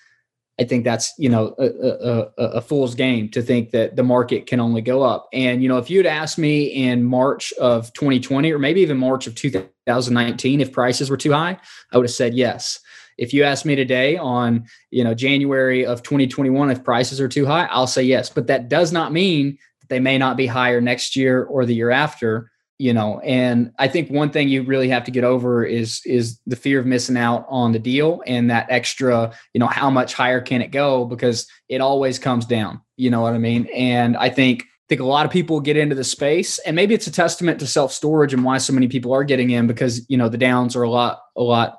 I 0.61 0.63
think 0.63 0.83
that's 0.83 1.11
you 1.17 1.27
know 1.27 1.55
a, 1.57 1.65
a, 1.65 2.43
a, 2.57 2.61
fool's 2.61 2.93
game 2.93 3.29
to 3.29 3.41
think 3.41 3.71
that 3.71 3.95
the 3.95 4.03
market 4.03 4.45
can 4.45 4.59
only 4.59 4.81
go 4.81 5.01
up. 5.01 5.27
And 5.33 5.63
you 5.63 5.67
know, 5.67 5.79
if 5.79 5.89
you'd 5.89 6.05
asked 6.05 6.37
me 6.37 6.65
in 6.65 7.03
March 7.03 7.51
of 7.53 7.91
2020 7.93 8.51
or 8.51 8.59
maybe 8.59 8.81
even 8.81 8.97
March 8.97 9.25
of 9.25 9.33
2019 9.33 10.61
if 10.61 10.71
prices 10.71 11.09
were 11.09 11.17
too 11.17 11.31
high, 11.31 11.57
I 11.91 11.97
would 11.97 12.05
have 12.05 12.13
said 12.13 12.35
yes. 12.35 12.79
If 13.17 13.33
you 13.33 13.43
ask 13.43 13.65
me 13.65 13.75
today 13.75 14.17
on 14.17 14.65
you 14.91 15.03
know 15.03 15.15
January 15.15 15.83
of 15.83 16.03
2021 16.03 16.69
if 16.69 16.83
prices 16.83 17.19
are 17.19 17.29
too 17.29 17.47
high, 17.47 17.65
I'll 17.65 17.87
say 17.87 18.03
yes. 18.03 18.29
But 18.29 18.45
that 18.45 18.69
does 18.69 18.91
not 18.91 19.11
mean 19.11 19.57
that 19.79 19.89
they 19.89 19.99
may 19.99 20.19
not 20.19 20.37
be 20.37 20.45
higher 20.45 20.79
next 20.79 21.15
year 21.15 21.43
or 21.43 21.65
the 21.65 21.73
year 21.73 21.89
after 21.89 22.50
you 22.81 22.93
know 22.93 23.19
and 23.19 23.71
i 23.77 23.87
think 23.87 24.09
one 24.09 24.31
thing 24.31 24.49
you 24.49 24.63
really 24.63 24.89
have 24.89 25.03
to 25.03 25.11
get 25.11 25.23
over 25.23 25.63
is 25.63 26.01
is 26.03 26.39
the 26.47 26.55
fear 26.55 26.79
of 26.79 26.85
missing 26.87 27.15
out 27.15 27.45
on 27.47 27.71
the 27.71 27.79
deal 27.79 28.23
and 28.25 28.49
that 28.49 28.65
extra 28.69 29.31
you 29.53 29.59
know 29.59 29.67
how 29.67 29.89
much 29.89 30.15
higher 30.15 30.41
can 30.41 30.63
it 30.63 30.71
go 30.71 31.05
because 31.05 31.47
it 31.69 31.79
always 31.79 32.17
comes 32.17 32.43
down 32.43 32.81
you 32.97 33.11
know 33.11 33.21
what 33.21 33.33
i 33.33 33.37
mean? 33.37 33.67
And 33.67 34.17
i 34.17 34.29
think 34.29 34.65
think 34.89 34.99
a 34.99 35.05
lot 35.05 35.25
of 35.25 35.31
people 35.31 35.61
get 35.61 35.77
into 35.77 35.95
the 35.95 36.03
space 36.03 36.57
and 36.59 36.75
maybe 36.75 36.93
it's 36.93 37.07
a 37.07 37.11
testament 37.11 37.59
to 37.59 37.67
self 37.67 37.93
storage 37.93 38.33
and 38.33 38.43
why 38.43 38.57
so 38.57 38.73
many 38.73 38.87
people 38.87 39.13
are 39.13 39.23
getting 39.23 39.51
in 39.51 39.67
because 39.67 40.03
you 40.09 40.17
know 40.17 40.27
the 40.27 40.37
downs 40.37 40.75
are 40.75 40.83
a 40.83 40.89
lot 40.89 41.21
a 41.37 41.43
lot 41.43 41.77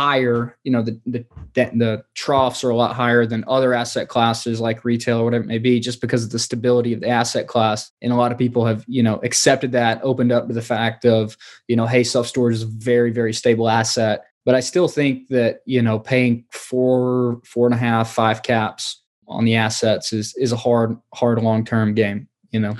higher 0.00 0.56
you 0.64 0.72
know 0.72 0.82
the, 0.82 0.98
the 1.04 1.24
the 1.54 2.02
troughs 2.14 2.64
are 2.64 2.70
a 2.70 2.76
lot 2.76 2.96
higher 2.96 3.26
than 3.26 3.44
other 3.46 3.74
asset 3.74 4.08
classes 4.08 4.58
like 4.58 4.84
retail 4.84 5.18
or 5.18 5.24
whatever 5.24 5.44
it 5.44 5.46
may 5.46 5.58
be 5.58 5.78
just 5.78 6.00
because 6.00 6.24
of 6.24 6.30
the 6.30 6.38
stability 6.38 6.94
of 6.94 7.00
the 7.00 7.08
asset 7.08 7.46
class. 7.46 7.90
And 8.00 8.10
a 8.10 8.16
lot 8.16 8.32
of 8.32 8.38
people 8.38 8.64
have 8.64 8.82
you 8.88 9.02
know 9.02 9.16
accepted 9.22 9.72
that 9.72 10.00
opened 10.02 10.32
up 10.32 10.48
to 10.48 10.54
the 10.54 10.62
fact 10.62 11.04
of 11.04 11.36
you 11.68 11.76
know 11.76 11.86
hey 11.86 12.02
self 12.02 12.26
storage 12.26 12.54
is 12.54 12.62
a 12.62 12.66
very 12.66 13.10
very 13.10 13.34
stable 13.34 13.68
asset. 13.68 14.24
But 14.46 14.54
i 14.54 14.60
still 14.60 14.88
think 14.88 15.28
that 15.28 15.60
you 15.66 15.82
know 15.82 15.98
paying 15.98 16.44
four 16.50 17.40
four 17.44 17.66
and 17.66 17.74
a 17.74 17.78
half 17.78 18.10
five 18.10 18.42
caps 18.42 19.02
on 19.28 19.44
the 19.44 19.56
assets 19.56 20.14
is 20.14 20.34
is 20.36 20.52
a 20.52 20.56
hard 20.56 20.96
hard 21.14 21.42
long 21.42 21.64
term 21.64 21.94
game 21.94 22.26
you 22.50 22.58
know? 22.58 22.76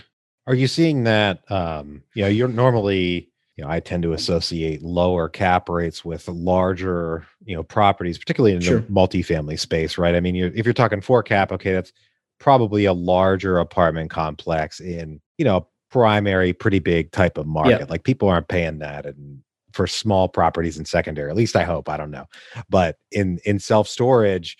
Are 0.46 0.54
you 0.54 0.66
seeing 0.66 1.04
that 1.04 1.48
um 1.50 2.02
you 2.14 2.22
know 2.22 2.28
you're 2.28 2.48
normally 2.48 3.30
you 3.56 3.64
know, 3.64 3.70
I 3.70 3.80
tend 3.80 4.02
to 4.04 4.12
associate 4.12 4.82
lower 4.82 5.28
cap 5.28 5.68
rates 5.68 6.04
with 6.04 6.28
larger, 6.28 7.26
you 7.44 7.54
know, 7.54 7.62
properties, 7.62 8.16
particularly 8.16 8.54
in 8.54 8.60
sure. 8.60 8.80
the 8.80 8.86
multifamily 8.86 9.58
space, 9.58 9.98
right? 9.98 10.14
I 10.14 10.20
mean, 10.20 10.34
you're, 10.34 10.52
if 10.54 10.64
you're 10.64 10.72
talking 10.72 11.00
four 11.00 11.22
cap, 11.22 11.52
okay, 11.52 11.72
that's 11.72 11.92
probably 12.38 12.86
a 12.86 12.92
larger 12.92 13.58
apartment 13.58 14.10
complex 14.10 14.80
in, 14.80 15.20
you 15.36 15.44
know, 15.44 15.66
primary, 15.90 16.52
pretty 16.52 16.78
big 16.78 17.10
type 17.12 17.36
of 17.36 17.46
market. 17.46 17.80
Yeah. 17.80 17.86
Like 17.88 18.04
people 18.04 18.28
aren't 18.28 18.48
paying 18.48 18.78
that, 18.78 19.06
and 19.06 19.42
for 19.72 19.86
small 19.86 20.28
properties 20.28 20.78
in 20.78 20.84
secondary, 20.84 21.30
at 21.30 21.36
least 21.36 21.56
I 21.56 21.64
hope. 21.64 21.88
I 21.88 21.96
don't 21.96 22.10
know, 22.10 22.26
but 22.68 22.96
in 23.12 23.38
in 23.44 23.58
self 23.58 23.88
storage, 23.88 24.56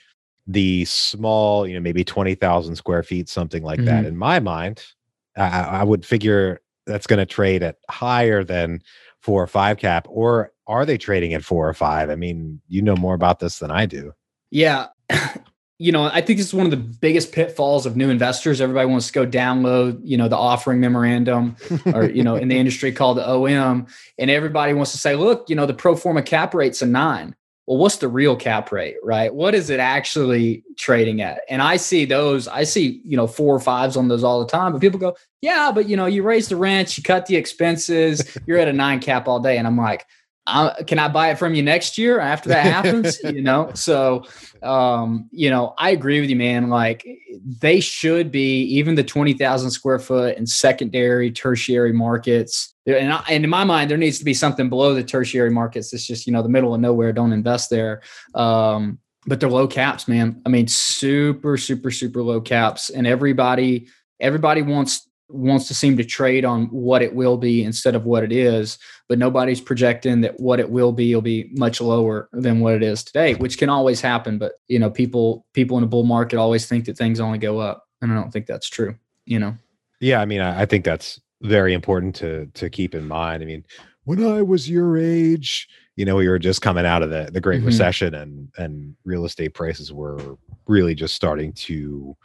the 0.47 0.85
small, 0.85 1.67
you 1.67 1.75
know, 1.75 1.81
maybe 1.81 2.05
twenty 2.05 2.35
thousand 2.35 2.77
square 2.77 3.03
feet, 3.03 3.29
something 3.29 3.63
like 3.63 3.79
mm-hmm. 3.79 3.87
that. 3.87 4.05
In 4.05 4.17
my 4.17 4.41
mind, 4.41 4.85
I, 5.37 5.61
I 5.61 5.85
would 5.85 6.05
figure 6.05 6.61
that's 6.91 7.07
going 7.07 7.19
to 7.19 7.27
trade 7.27 7.63
at 7.63 7.77
higher 7.89 8.45
than 8.45 8.83
four 9.21 9.43
or 9.43 9.47
five 9.47 9.79
cap, 9.79 10.07
or 10.09 10.53
are 10.67 10.85
they 10.85 10.99
trading 10.99 11.35
at 11.35 11.45
four 11.45 11.69
or 11.69 11.75
five? 11.75 12.11
I 12.11 12.17
mean, 12.17 12.61
you 12.69 12.83
know 12.83 12.97
more 12.97 13.15
about 13.15 13.41
this 13.41 13.59
than 13.59 13.71
I 13.71 13.87
do. 13.87 14.13
Yeah. 14.51 14.89
You 15.83 15.93
know, 15.93 16.05
I 16.05 16.21
think 16.21 16.39
this 16.39 16.49
is 16.49 16.53
one 16.53 16.67
of 16.67 16.71
the 16.71 16.77
biggest 16.77 17.33
pitfalls 17.33 17.87
of 17.87 17.97
new 17.97 18.11
investors. 18.11 18.61
Everybody 18.61 18.87
wants 18.87 19.07
to 19.07 19.15
go 19.15 19.27
download, 19.27 19.99
you 20.05 20.19
know, 20.19 20.29
the 20.29 20.37
offering 20.37 20.79
memorandum 20.79 21.57
or, 21.95 22.05
you 22.05 22.23
know, 22.23 22.37
in 22.37 22.49
the 22.49 22.59
industry 22.59 22.93
called 22.93 23.17
the 23.17 23.27
OM. 23.27 23.87
And 24.19 24.31
everybody 24.31 24.75
wants 24.75 24.93
to 24.93 24.99
say, 24.99 25.17
look, 25.17 25.49
you 25.49 25.57
know, 25.57 25.65
the 25.65 25.73
pro 25.73 25.97
forma 25.97 26.21
cap 26.21 26.53
rate's 26.53 26.83
a 26.83 26.87
nine 26.87 27.35
well, 27.71 27.79
what's 27.79 27.99
the 27.99 28.09
real 28.09 28.35
cap 28.35 28.73
rate, 28.73 28.97
right? 29.01 29.33
What 29.33 29.55
is 29.55 29.71
it 29.71 29.79
actually 29.79 30.65
trading 30.77 31.21
at? 31.21 31.43
And 31.49 31.63
I 31.63 31.77
see 31.77 32.05
those, 32.05 32.49
I 32.49 32.65
see, 32.65 33.01
you 33.05 33.17
know, 33.17 33.29
four 33.29 33.55
or 33.55 33.61
fives 33.61 33.97
on 33.97 34.09
those 34.09 34.25
all 34.25 34.41
the 34.41 34.51
time. 34.51 34.73
But 34.73 34.81
people 34.81 34.99
go, 34.99 35.15
yeah, 35.41 35.71
but 35.73 35.89
you 35.89 35.97
know, 35.97 36.07
you 36.07 36.25
raise 36.25 36.49
the 36.49 36.57
rent, 36.57 36.99
you 36.99 37.05
cut 37.05 37.27
the 37.27 37.37
expenses, 37.37 38.37
you're 38.45 38.59
at 38.59 38.67
a 38.67 38.73
nine 38.73 38.99
cap 38.99 39.29
all 39.29 39.39
day. 39.39 39.57
And 39.57 39.69
I'm 39.69 39.77
like, 39.77 40.05
can 40.87 40.99
I 40.99 41.09
buy 41.09 41.31
it 41.31 41.39
from 41.39 41.55
you 41.55 41.63
next 41.63 41.99
year 41.99 42.21
after 42.21 42.49
that 42.51 42.65
happens? 42.65 43.19
you 43.25 43.43
know, 43.43 43.71
so 43.75 44.25
um, 44.63 45.29
you 45.31 45.51
know, 45.51 45.75
I 45.79 45.91
agree 45.91 46.21
with 46.21 46.31
you, 46.31 46.37
man. 46.37 46.69
Like 46.69 47.07
they 47.61 47.81
should 47.81 48.31
be 48.31 48.63
even 48.65 48.95
the 48.95 49.05
twenty 49.05 49.33
thousand 49.33 49.71
square 49.71 49.99
foot 49.99 50.37
and 50.37 50.49
secondary, 50.49 51.31
tertiary 51.31 51.93
markets 51.93 52.75
and, 52.87 53.13
I, 53.13 53.23
and 53.29 53.45
in 53.45 53.51
my 53.51 53.65
mind, 53.65 53.91
there 53.91 53.99
needs 53.99 54.19
to 54.19 54.25
be 54.25 54.35
something 54.35 54.69
below 54.69 54.95
the 54.95 55.05
tertiary 55.05 55.51
markets. 55.51 55.93
It's 55.93 56.07
just 56.07 56.27
you 56.27 56.33
know 56.33 56.43
the 56.43 56.49
middle 56.49 56.75
of 56.75 56.81
nowhere. 56.81 57.13
Don't 57.13 57.33
invest 57.33 57.71
there. 57.71 58.03
Um, 58.35 58.99
but 59.27 59.39
they're 59.39 59.51
low 59.51 59.69
caps, 59.69 60.09
man. 60.09 60.41
I 60.47 60.49
mean, 60.49 60.67
super, 60.67 61.59
super, 61.59 61.91
super 61.91 62.23
low 62.23 62.41
caps, 62.41 62.91
and 62.91 63.07
everybody, 63.07 63.89
everybody 64.19 64.63
wants 64.63 65.09
wants 65.33 65.69
to 65.69 65.75
seem 65.75 65.97
to 65.97 66.05
trade 66.05 66.45
on 66.45 66.67
what 66.67 67.03
it 67.03 67.15
will 67.15 67.37
be 67.37 67.63
instead 67.63 67.95
of 67.95 68.05
what 68.05 68.25
it 68.25 68.33
is. 68.33 68.79
But 69.09 69.19
nobody's 69.19 69.61
projecting 69.61 70.21
that 70.23 70.39
what 70.39 70.61
it 70.61 70.71
will 70.71 70.93
be 70.93 71.15
will 71.15 71.23
be 71.23 71.51
much 71.53 71.81
lower 71.81 72.29
than 72.33 72.61
what 72.61 72.75
it 72.75 72.83
is 72.83 73.03
today, 73.03 73.35
which 73.35 73.59
can 73.59 73.69
always 73.69 74.01
happen. 74.01 74.39
But 74.39 74.53
you 74.69 74.79
know, 74.79 74.91
people 74.91 75.47
people 75.53 75.79
in 75.79 75.85
a 75.85 75.89
bull 75.89 76.05
market 76.05 76.39
always 76.39 76.67
think 76.67 76.85
that 76.87 76.97
things 76.97 77.21
only 77.21 77.39
go 77.39 77.59
up, 77.59 77.87
and 78.01 78.13
I 78.13 78.15
don't 78.15 78.31
think 78.31 78.47
that's 78.47 78.69
true. 78.69 78.97
You 79.27 79.39
know. 79.39 79.55
Yeah, 80.01 80.21
I 80.21 80.25
mean, 80.25 80.41
I, 80.41 80.63
I 80.63 80.67
think 80.67 80.85
that's 80.85 81.21
very 81.43 81.75
important 81.75 82.15
to 82.17 82.47
to 82.55 82.71
keep 82.71 82.95
in 82.95 83.09
mind. 83.09 83.43
I 83.43 83.47
mean, 83.47 83.65
when 84.05 84.25
I 84.25 84.43
was 84.43 84.69
your 84.69 84.97
age, 84.97 85.69
you 85.97 86.05
know, 86.05 86.17
we 86.17 86.29
were 86.29 86.39
just 86.39 86.63
coming 86.63 86.87
out 86.87 87.03
of 87.03 87.11
the 87.11 87.31
the 87.33 87.41
Great 87.41 87.59
mm-hmm. 87.59 87.67
Recession, 87.67 88.15
and 88.15 88.49
and 88.59 88.97
real 89.05 89.25
estate 89.25 89.55
prices 89.55 89.93
were 89.93 90.37
really 90.67 90.95
just 90.95 91.15
starting 91.15 91.53
to 91.53 92.17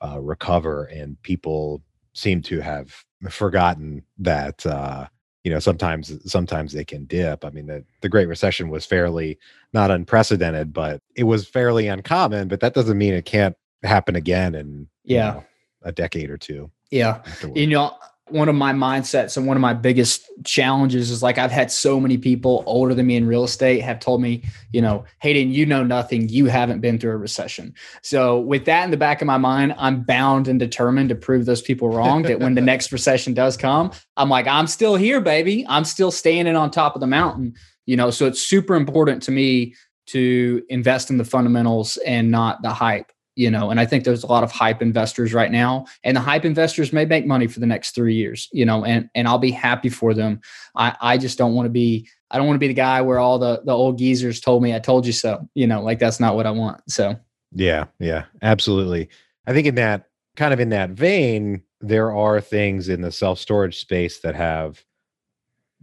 uh, 0.00 0.20
recover, 0.20 0.84
and 0.84 1.20
people 1.22 1.82
seem 2.14 2.42
to 2.42 2.60
have 2.60 2.94
forgotten 3.30 4.02
that 4.18 4.64
uh, 4.66 5.06
you 5.44 5.52
know 5.52 5.58
sometimes 5.58 6.12
sometimes 6.30 6.72
they 6.72 6.84
can 6.84 7.04
dip. 7.04 7.44
I 7.44 7.50
mean 7.50 7.66
the, 7.66 7.84
the 8.00 8.08
great 8.08 8.28
recession 8.28 8.68
was 8.70 8.86
fairly 8.86 9.38
not 9.72 9.90
unprecedented 9.90 10.72
but 10.72 11.00
it 11.16 11.24
was 11.24 11.46
fairly 11.46 11.88
uncommon 11.88 12.48
but 12.48 12.60
that 12.60 12.74
doesn't 12.74 12.98
mean 12.98 13.14
it 13.14 13.24
can't 13.24 13.56
happen 13.82 14.16
again 14.16 14.54
in 14.54 14.88
yeah. 15.04 15.28
you 15.28 15.34
know, 15.34 15.44
a 15.82 15.92
decade 15.92 16.30
or 16.30 16.38
two 16.38 16.70
yeah. 16.90 17.20
afterwards. 17.26 17.60
you 17.60 17.66
know 17.66 17.94
one 18.30 18.48
of 18.48 18.54
my 18.54 18.72
mindsets 18.72 19.36
and 19.36 19.46
one 19.46 19.56
of 19.56 19.60
my 19.60 19.74
biggest 19.74 20.26
challenges 20.44 21.10
is 21.10 21.22
like 21.22 21.36
I've 21.36 21.50
had 21.50 21.70
so 21.70 22.00
many 22.00 22.16
people 22.16 22.64
older 22.66 22.94
than 22.94 23.06
me 23.06 23.16
in 23.16 23.26
real 23.26 23.44
estate 23.44 23.80
have 23.82 24.00
told 24.00 24.22
me, 24.22 24.42
you 24.72 24.80
know, 24.80 25.04
Hayden, 25.20 25.52
you 25.52 25.66
know 25.66 25.84
nothing. 25.84 26.30
You 26.30 26.46
haven't 26.46 26.80
been 26.80 26.98
through 26.98 27.12
a 27.12 27.18
recession. 27.18 27.74
So 28.02 28.40
with 28.40 28.64
that 28.64 28.84
in 28.84 28.90
the 28.90 28.96
back 28.96 29.20
of 29.20 29.26
my 29.26 29.36
mind, 29.36 29.74
I'm 29.76 30.04
bound 30.04 30.48
and 30.48 30.58
determined 30.58 31.10
to 31.10 31.14
prove 31.14 31.44
those 31.44 31.60
people 31.60 31.90
wrong. 31.90 32.22
that 32.22 32.40
when 32.40 32.54
the 32.54 32.60
next 32.62 32.92
recession 32.92 33.34
does 33.34 33.58
come, 33.58 33.92
I'm 34.16 34.30
like, 34.30 34.46
I'm 34.46 34.68
still 34.68 34.96
here, 34.96 35.20
baby. 35.20 35.66
I'm 35.68 35.84
still 35.84 36.10
standing 36.10 36.56
on 36.56 36.70
top 36.70 36.94
of 36.94 37.00
the 37.00 37.06
mountain. 37.06 37.54
You 37.84 37.96
know, 37.96 38.10
so 38.10 38.26
it's 38.26 38.40
super 38.40 38.74
important 38.74 39.22
to 39.24 39.32
me 39.32 39.74
to 40.06 40.62
invest 40.70 41.10
in 41.10 41.18
the 41.18 41.24
fundamentals 41.24 41.98
and 41.98 42.30
not 42.30 42.62
the 42.62 42.70
hype 42.70 43.12
you 43.36 43.50
know 43.50 43.70
and 43.70 43.80
i 43.80 43.86
think 43.86 44.04
there's 44.04 44.22
a 44.22 44.26
lot 44.26 44.44
of 44.44 44.52
hype 44.52 44.80
investors 44.80 45.34
right 45.34 45.50
now 45.50 45.84
and 46.04 46.16
the 46.16 46.20
hype 46.20 46.44
investors 46.44 46.92
may 46.92 47.04
make 47.04 47.26
money 47.26 47.46
for 47.46 47.60
the 47.60 47.66
next 47.66 47.94
three 47.94 48.14
years 48.14 48.48
you 48.52 48.64
know 48.64 48.84
and 48.84 49.08
and 49.14 49.26
i'll 49.28 49.38
be 49.38 49.50
happy 49.50 49.88
for 49.88 50.14
them. 50.14 50.40
I 50.76 50.96
i 51.00 51.18
just 51.18 51.38
don't 51.38 51.54
want 51.54 51.66
to 51.66 51.70
be 51.70 52.08
i 52.30 52.38
don't 52.38 52.46
want 52.46 52.56
to 52.56 52.60
be 52.60 52.68
the 52.68 52.74
guy 52.74 53.00
where 53.02 53.18
all 53.18 53.38
the 53.38 53.62
the 53.64 53.72
old 53.72 53.98
geezers 53.98 54.40
told 54.40 54.62
me 54.62 54.74
i 54.74 54.78
told 54.78 55.06
you 55.06 55.12
so 55.12 55.48
you 55.54 55.66
know 55.66 55.82
like 55.82 55.98
that's 55.98 56.20
not 56.20 56.36
what 56.36 56.46
i 56.46 56.50
want 56.50 56.80
so. 56.88 57.16
Yeah 57.52 57.84
yeah 58.00 58.24
absolutely. 58.42 59.08
I 59.46 59.52
think 59.52 59.66
in 59.66 59.76
that 59.76 60.08
kind 60.36 60.52
of 60.52 60.60
in 60.60 60.70
that 60.70 60.90
vein 60.90 61.62
there 61.80 62.12
are 62.12 62.40
things 62.40 62.88
in 62.88 63.02
the 63.02 63.12
self 63.12 63.38
storage 63.38 63.78
space 63.78 64.20
that 64.20 64.34
have 64.34 64.84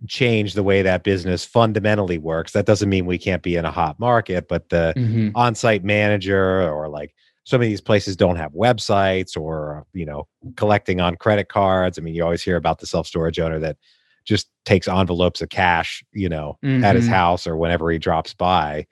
changed 0.08 0.56
the 0.56 0.64
way 0.64 0.82
that 0.82 1.04
business 1.04 1.46
fundamentally 1.46 2.18
works. 2.18 2.54
That 2.54 2.66
doesn't 2.66 2.90
mean 2.90 3.06
we 3.06 3.20
can't 3.20 3.44
be 3.44 3.56
in 3.56 3.66
a 3.66 3.72
hot 3.72 4.00
market 4.00 4.48
but 4.48 4.70
the 4.70 4.94
mm-hmm. 4.98 5.30
on-site 5.36 5.84
manager 5.84 6.70
or 6.70 6.90
like 6.90 7.14
some 7.44 7.62
of 7.62 7.68
these 7.68 7.82
places 7.82 8.16
don't 8.16 8.36
have 8.36 8.54
websites 8.54 9.38
or 9.38 9.86
you 9.94 10.06
know 10.06 10.28
collecting 10.56 11.02
on 11.02 11.16
credit 11.16 11.50
cards 11.50 11.98
i 11.98 12.02
mean 12.02 12.14
you 12.14 12.24
always 12.24 12.42
hear 12.42 12.56
about 12.56 12.80
the 12.80 12.88
self-storage 12.88 13.40
owner 13.40 13.60
that 13.60 13.78
just 14.26 14.50
takes 14.66 14.88
envelopes 14.88 15.42
of 15.42 15.50
cash 15.50 16.04
you 16.14 16.30
know 16.30 16.58
mm-hmm. 16.64 16.84
at 16.84 16.96
his 16.96 17.06
mm-hmm. 17.06 17.14
house 17.14 17.48
or 17.48 17.58
whenever 17.58 17.90
he 17.90 17.98
drops 17.98 18.34
by 18.34 18.86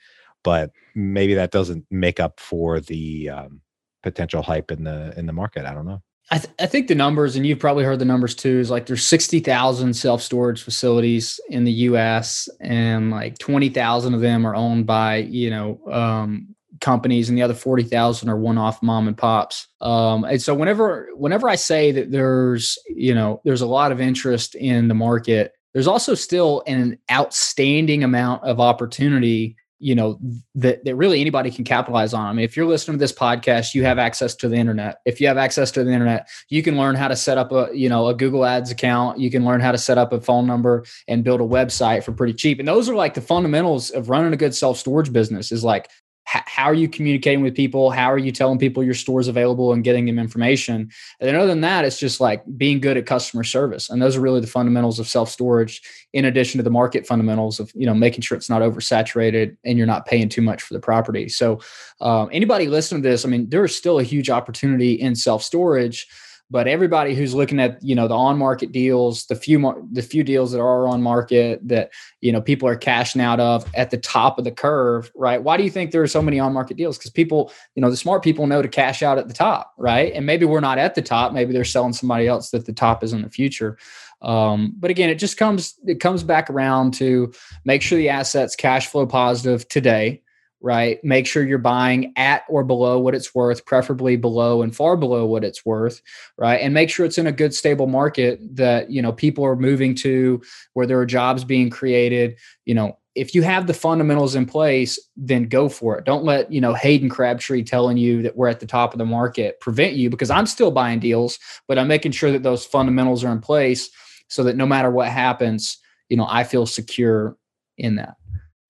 but 0.43 0.71
maybe 0.95 1.33
that 1.33 1.51
doesn't 1.51 1.85
make 1.91 2.19
up 2.19 2.39
for 2.39 2.79
the 2.79 3.29
um, 3.29 3.61
potential 4.01 4.41
hype 4.41 4.71
in 4.71 4.83
the 4.83 5.13
in 5.17 5.25
the 5.25 5.33
market 5.33 5.65
i 5.65 5.73
don't 5.73 5.85
know 5.85 6.01
I, 6.31 6.37
th- 6.37 6.53
I 6.59 6.67
think 6.67 6.87
the 6.87 6.93
numbers, 6.93 7.35
and 7.35 7.43
you've 7.43 7.57
probably 7.57 7.83
heard 7.83 7.97
the 7.97 8.05
numbers 8.05 8.35
too, 8.35 8.59
is 8.59 8.69
like 8.69 8.85
there's 8.85 9.03
60,000 9.03 9.95
self 9.95 10.21
storage 10.21 10.61
facilities 10.61 11.39
in 11.49 11.63
the 11.63 11.71
US, 11.71 12.47
and 12.59 13.09
like 13.09 13.39
20,000 13.39 14.13
of 14.13 14.21
them 14.21 14.45
are 14.45 14.55
owned 14.55 14.85
by, 14.85 15.17
you 15.17 15.49
know, 15.49 15.81
um, 15.91 16.55
companies 16.79 17.29
and 17.29 17.37
the 17.37 17.41
other 17.41 17.53
40,000 17.53 18.29
are 18.29 18.37
one-off 18.37 18.81
mom 18.81 19.07
and 19.07 19.17
pops. 19.17 19.67
Um, 19.81 20.23
and 20.23 20.41
so 20.41 20.53
whenever 20.53 21.09
whenever 21.15 21.49
I 21.49 21.55
say 21.55 21.91
that 21.91 22.11
there's, 22.11 22.77
you 22.87 23.13
know, 23.13 23.41
there's 23.43 23.61
a 23.61 23.67
lot 23.67 23.91
of 23.91 24.01
interest 24.01 24.55
in 24.55 24.87
the 24.87 24.93
market, 24.93 25.53
there's 25.73 25.87
also 25.87 26.15
still 26.15 26.63
an 26.67 26.97
outstanding 27.11 28.03
amount 28.03 28.43
of 28.43 28.59
opportunity 28.59 29.55
you 29.79 29.95
know 29.95 30.19
that, 30.55 30.83
that 30.83 30.95
really 30.95 31.21
anybody 31.21 31.49
can 31.49 31.63
capitalize 31.63 32.13
on. 32.13 32.27
I 32.27 32.33
mean, 32.33 32.43
if 32.43 32.55
you're 32.55 32.65
listening 32.65 32.97
to 32.97 32.99
this 32.99 33.13
podcast, 33.13 33.73
you 33.73 33.83
have 33.85 33.97
access 33.97 34.35
to 34.35 34.49
the 34.49 34.57
internet. 34.57 34.99
If 35.05 35.21
you 35.21 35.27
have 35.27 35.37
access 35.37 35.71
to 35.71 35.83
the 35.83 35.91
internet, 35.91 36.27
you 36.49 36.61
can 36.61 36.77
learn 36.77 36.95
how 36.95 37.07
to 37.07 37.15
set 37.15 37.37
up 37.37 37.51
a 37.51 37.69
you 37.73 37.87
know 37.89 38.07
a 38.07 38.13
Google 38.13 38.45
Ads 38.45 38.71
account. 38.71 39.19
You 39.19 39.31
can 39.31 39.45
learn 39.45 39.61
how 39.61 39.71
to 39.71 39.77
set 39.77 39.97
up 39.97 40.11
a 40.11 40.19
phone 40.19 40.45
number 40.45 40.85
and 41.07 41.23
build 41.23 41.39
a 41.39 41.45
website 41.45 42.03
for 42.03 42.11
pretty 42.11 42.33
cheap. 42.33 42.59
And 42.59 42.67
those 42.67 42.89
are 42.89 42.95
like 42.95 43.13
the 43.13 43.21
fundamentals 43.21 43.89
of 43.89 44.09
running 44.09 44.33
a 44.33 44.37
good 44.37 44.53
self 44.53 44.77
storage 44.77 45.13
business. 45.13 45.51
Is 45.51 45.63
like 45.63 45.89
how 46.31 46.65
are 46.65 46.75
you 46.75 46.87
communicating 46.87 47.41
with 47.41 47.55
people? 47.55 47.89
How 47.89 48.11
are 48.11 48.17
you 48.17 48.31
telling 48.31 48.59
people 48.59 48.83
your 48.83 48.93
store's 48.93 49.27
available 49.27 49.73
and 49.73 49.83
getting 49.83 50.05
them 50.05 50.19
information? 50.19 50.91
And 51.19 51.27
then 51.27 51.35
other 51.35 51.47
than 51.47 51.61
that, 51.61 51.85
it's 51.85 51.97
just 51.97 52.21
like 52.21 52.43
being 52.55 52.79
good 52.79 52.97
at 52.97 53.07
customer 53.07 53.43
service. 53.43 53.89
And 53.89 53.99
those 53.99 54.15
are 54.15 54.21
really 54.21 54.39
the 54.39 54.45
fundamentals 54.45 54.99
of 54.99 55.07
self-storage, 55.07 55.81
in 56.13 56.25
addition 56.25 56.59
to 56.59 56.63
the 56.63 56.69
market 56.69 57.07
fundamentals 57.07 57.59
of, 57.59 57.71
you 57.73 57.87
know, 57.87 57.95
making 57.95 58.21
sure 58.21 58.37
it's 58.37 58.49
not 58.49 58.61
oversaturated 58.61 59.57
and 59.65 59.75
you're 59.75 59.87
not 59.87 60.05
paying 60.05 60.29
too 60.29 60.43
much 60.43 60.61
for 60.61 60.75
the 60.75 60.79
property. 60.79 61.29
So 61.29 61.61
um, 61.99 62.29
anybody 62.31 62.67
listening 62.67 63.01
to 63.01 63.09
this, 63.09 63.25
I 63.25 63.29
mean, 63.29 63.49
there 63.49 63.65
is 63.65 63.75
still 63.75 63.97
a 63.97 64.03
huge 64.03 64.29
opportunity 64.29 64.93
in 64.93 65.15
self-storage 65.15 66.07
but 66.51 66.67
everybody 66.67 67.13
who's 67.13 67.33
looking 67.33 67.59
at 67.59 67.81
you 67.83 67.95
know 67.95 68.07
the 68.07 68.15
on 68.15 68.37
market 68.37 68.71
deals 68.71 69.25
the 69.27 69.35
few 69.35 69.59
mar- 69.59 69.81
the 69.91 70.01
few 70.01 70.23
deals 70.23 70.51
that 70.51 70.59
are 70.59 70.87
on 70.87 71.01
market 71.01 71.59
that 71.67 71.91
you 72.21 72.31
know 72.31 72.41
people 72.41 72.67
are 72.67 72.75
cashing 72.75 73.21
out 73.21 73.39
of 73.39 73.65
at 73.75 73.91
the 73.91 73.97
top 73.97 74.37
of 74.37 74.43
the 74.43 74.51
curve 74.51 75.11
right? 75.15 75.41
Why 75.41 75.57
do 75.57 75.63
you 75.63 75.69
think 75.69 75.91
there 75.91 76.01
are 76.01 76.07
so 76.07 76.21
many 76.21 76.39
on 76.39 76.53
market 76.53 76.77
deals? 76.77 76.97
Because 76.97 77.11
people 77.11 77.51
you 77.75 77.81
know 77.81 77.89
the 77.89 77.97
smart 77.97 78.23
people 78.23 78.47
know 78.47 78.61
to 78.61 78.67
cash 78.67 79.03
out 79.03 79.17
at 79.17 79.27
the 79.27 79.33
top 79.33 79.73
right? 79.77 80.11
And 80.13 80.25
maybe 80.25 80.45
we're 80.45 80.59
not 80.59 80.77
at 80.77 80.95
the 80.95 81.01
top. 81.01 81.33
Maybe 81.33 81.53
they're 81.53 81.65
selling 81.65 81.93
somebody 81.93 82.27
else 82.27 82.49
that 82.51 82.65
the 82.65 82.73
top 82.73 83.03
is 83.03 83.13
in 83.13 83.21
the 83.21 83.29
future. 83.29 83.77
Um, 84.21 84.73
but 84.77 84.91
again 84.91 85.09
it 85.09 85.15
just 85.15 85.37
comes 85.37 85.75
it 85.85 85.99
comes 85.99 86.23
back 86.23 86.49
around 86.49 86.93
to 86.95 87.31
make 87.63 87.81
sure 87.81 87.97
the 87.97 88.09
assets 88.09 88.55
cash 88.55 88.87
flow 88.87 89.05
positive 89.05 89.67
today 89.69 90.21
right? 90.61 91.03
Make 91.03 91.25
sure 91.25 91.43
you're 91.43 91.57
buying 91.57 92.11
at 92.15 92.43
or 92.49 92.63
below 92.63 92.99
what 92.99 93.15
it's 93.15 93.33
worth, 93.33 93.65
preferably 93.65 94.15
below 94.17 94.61
and 94.61 94.75
far 94.75 94.97
below 94.97 95.25
what 95.25 95.43
it's 95.43 95.65
worth, 95.65 96.01
right? 96.37 96.57
And 96.57 96.73
make 96.73 96.89
sure 96.89 97.05
it's 97.05 97.17
in 97.17 97.27
a 97.27 97.31
good 97.31 97.53
stable 97.53 97.87
market 97.87 98.39
that, 98.55 98.89
you 98.89 99.01
know, 99.01 99.13
people 99.13 99.45
are 99.45 99.55
moving 99.55 99.95
to 99.95 100.41
where 100.73 100.85
there 100.85 100.99
are 100.99 101.05
jobs 101.05 101.43
being 101.43 101.69
created, 101.69 102.37
you 102.65 102.73
know, 102.73 102.97
if 103.15 103.33
you 103.35 103.41
have 103.41 103.67
the 103.67 103.73
fundamentals 103.73 104.35
in 104.35 104.45
place, 104.45 104.99
then 105.17 105.49
go 105.49 105.67
for 105.67 105.97
it. 105.97 106.05
Don't 106.05 106.23
let, 106.23 106.51
you 106.51 106.61
know, 106.61 106.73
Hayden 106.73 107.09
Crabtree 107.09 107.63
telling 107.63 107.97
you 107.97 108.21
that 108.21 108.37
we're 108.37 108.47
at 108.47 108.59
the 108.59 108.67
top 108.67 108.93
of 108.93 108.97
the 108.97 109.05
market 109.05 109.59
prevent 109.59 109.93
you 109.93 110.09
because 110.09 110.29
I'm 110.29 110.45
still 110.45 110.71
buying 110.71 110.99
deals, 110.99 111.39
but 111.67 111.77
I'm 111.77 111.87
making 111.87 112.11
sure 112.11 112.31
that 112.31 112.43
those 112.43 112.65
fundamentals 112.65 113.23
are 113.23 113.31
in 113.31 113.41
place 113.41 113.89
so 114.27 114.43
that 114.43 114.55
no 114.55 114.65
matter 114.65 114.91
what 114.91 115.09
happens, 115.09 115.79
you 116.07 116.17
know, 116.17 116.27
I 116.29 116.43
feel 116.43 116.65
secure 116.65 117.35
in 117.77 117.95
that. 117.95 118.15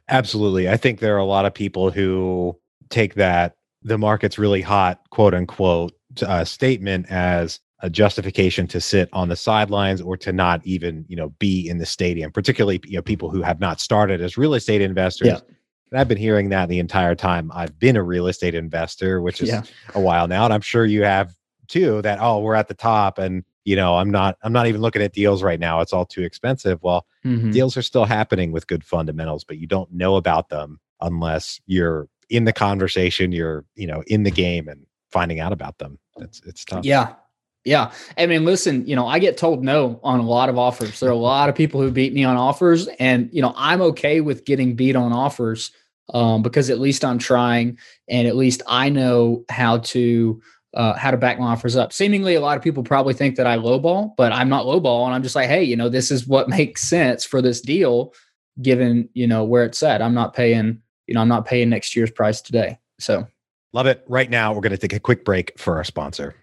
Absolutely. 0.10 0.68
I 0.68 0.78
think 0.78 1.00
there 1.00 1.16
are 1.16 1.20
a 1.20 1.26
lot 1.26 1.46
of 1.46 1.54
people 1.54 1.92
who 1.92 2.60
take 2.90 3.14
that 3.16 3.56
the 3.84 3.98
market's 3.98 4.38
really 4.38 4.62
hot, 4.62 5.02
quote 5.12 5.34
unquote, 5.34 5.94
uh, 6.26 6.44
statement 6.44 7.06
as 7.10 7.60
a 7.82 7.90
justification 7.90 8.68
to 8.68 8.82
sit 8.82 9.08
on 9.14 9.30
the 9.30 9.36
sidelines 9.36 10.02
or 10.02 10.18
to 10.18 10.34
not 10.34 10.60
even, 10.66 11.06
you 11.08 11.16
know, 11.16 11.30
be 11.40 11.70
in 11.70 11.78
the 11.78 11.86
stadium, 11.86 12.32
particularly, 12.32 12.82
you 12.86 12.98
know, 12.98 13.02
people 13.02 13.30
who 13.30 13.42
have 13.42 13.60
not 13.62 13.80
started 13.80 14.20
as 14.22 14.38
real 14.38 14.54
estate 14.54 14.82
investors. 14.82 15.28
Yeah. 15.28 15.40
And 15.92 16.00
I've 16.00 16.08
been 16.08 16.18
hearing 16.18 16.50
that 16.50 16.68
the 16.68 16.80
entire 16.80 17.16
time 17.16 17.52
I've 17.54 17.80
been 17.80 17.96
a 17.96 18.04
real 18.04 18.28
estate 18.28 18.54
investor, 18.54 19.22
which 19.22 19.42
is 19.42 19.50
yeah. 19.50 19.64
a 19.96 20.00
while 20.00 20.28
now. 20.28 20.44
And 20.44 20.54
I'm 20.54 20.62
sure 20.62 20.86
you 20.86 21.04
have 21.04 21.34
too, 21.68 22.02
that, 22.02 22.20
oh, 22.22 22.40
we're 22.40 22.56
at 22.56 22.68
the 22.68 22.74
top 22.74 23.18
and 23.18 23.44
you 23.70 23.76
know 23.76 23.98
i'm 23.98 24.10
not 24.10 24.36
i'm 24.42 24.52
not 24.52 24.66
even 24.66 24.82
looking 24.82 25.04
at 25.04 25.14
deals 25.14 25.44
right 25.44 25.60
now 25.60 25.80
it's 25.80 25.94
all 25.94 26.06
too 26.06 26.24
expensive. 26.24 26.82
Well 26.82 27.06
mm-hmm. 27.24 27.52
deals 27.52 27.78
are 27.78 27.84
still 27.84 28.06
happening 28.06 28.52
with 28.52 28.66
good 28.66 28.84
fundamentals 28.84 29.44
but 29.44 29.60
you 29.60 29.68
don't 29.68 29.92
know 29.94 30.16
about 30.16 30.50
them 30.50 30.80
unless 31.02 31.62
you're 31.68 32.08
in 32.32 32.46
the 32.46 32.54
conversation 32.54 33.32
you're 33.32 33.66
you 33.76 33.86
know 33.86 34.04
in 34.08 34.24
the 34.24 34.32
game 34.32 34.68
and 34.68 34.88
finding 35.12 35.40
out 35.40 35.54
about 35.54 35.78
them. 35.78 36.00
It's 36.18 36.42
it's 36.46 36.66
tough. 36.66 36.84
Yeah. 36.84 37.14
Yeah. 37.64 37.92
I 38.18 38.26
mean 38.26 38.44
listen 38.44 38.88
you 38.88 38.96
know 38.96 39.08
i 39.08 39.20
get 39.20 39.38
told 39.38 39.64
no 39.64 40.00
on 40.04 40.20
a 40.20 40.26
lot 40.26 40.50
of 40.50 40.58
offers. 40.58 41.00
There 41.00 41.10
are 41.10 41.14
a 41.14 41.16
lot 41.16 41.48
of 41.50 41.54
people 41.54 41.80
who 41.80 41.92
beat 41.92 42.14
me 42.14 42.24
on 42.24 42.38
offers 42.38 42.88
and 43.00 43.30
you 43.32 43.42
know 43.44 43.54
i'm 43.56 43.82
okay 43.82 44.20
with 44.22 44.46
getting 44.46 44.76
beat 44.76 44.96
on 44.96 45.14
offers 45.14 45.72
um, 46.12 46.42
because 46.42 46.72
at 46.72 46.80
least 46.80 47.06
i'm 47.06 47.20
trying 47.20 47.78
and 48.08 48.28
at 48.28 48.36
least 48.36 48.64
i 48.68 48.90
know 48.90 49.44
how 49.48 49.78
to 49.78 50.42
uh, 50.74 50.94
how 50.94 51.12
to 51.12 51.18
back 51.18 51.40
my 51.40 51.48
offers 51.48 51.76
up. 51.76 51.92
Seemingly, 51.92 52.36
a 52.36 52.42
lot 52.42 52.58
of 52.58 52.64
people 52.64 52.84
probably 52.84 53.14
think 53.14 53.36
that 53.36 53.48
I 53.48 53.58
lowball, 53.58 54.16
but 54.16 54.32
I'm 54.32 54.50
not 54.50 54.66
lowball, 54.66 55.06
and 55.06 55.14
I'm 55.14 55.24
just 55.24 55.36
like, 55.36 55.48
hey, 55.48 55.64
you 55.64 55.76
know, 55.76 55.90
this 55.90 56.12
is 56.12 56.28
what 56.28 56.50
makes 56.50 56.84
sense 56.84 57.26
for 57.26 57.42
this 57.42 57.62
deal, 57.62 58.14
given 58.62 59.10
you 59.14 59.28
know 59.28 59.44
where 59.44 59.66
it's 59.66 59.82
at. 59.84 60.02
I'm 60.02 60.14
not 60.14 60.34
paying, 60.34 60.82
you 61.08 61.14
know, 61.14 61.22
I'm 61.22 61.28
not 61.28 61.46
paying 61.46 61.70
next 61.70 61.96
year's 61.96 62.12
price 62.12 62.42
today. 62.42 62.78
So, 63.00 63.28
love 63.74 63.88
it. 63.88 64.04
Right 64.08 64.30
now, 64.30 64.54
we're 64.54 64.62
going 64.62 64.72
to 64.72 64.78
take 64.78 64.94
a 64.94 65.00
quick 65.00 65.26
break 65.26 65.58
for 65.58 65.78
our 65.78 65.84
sponsor. 65.84 66.36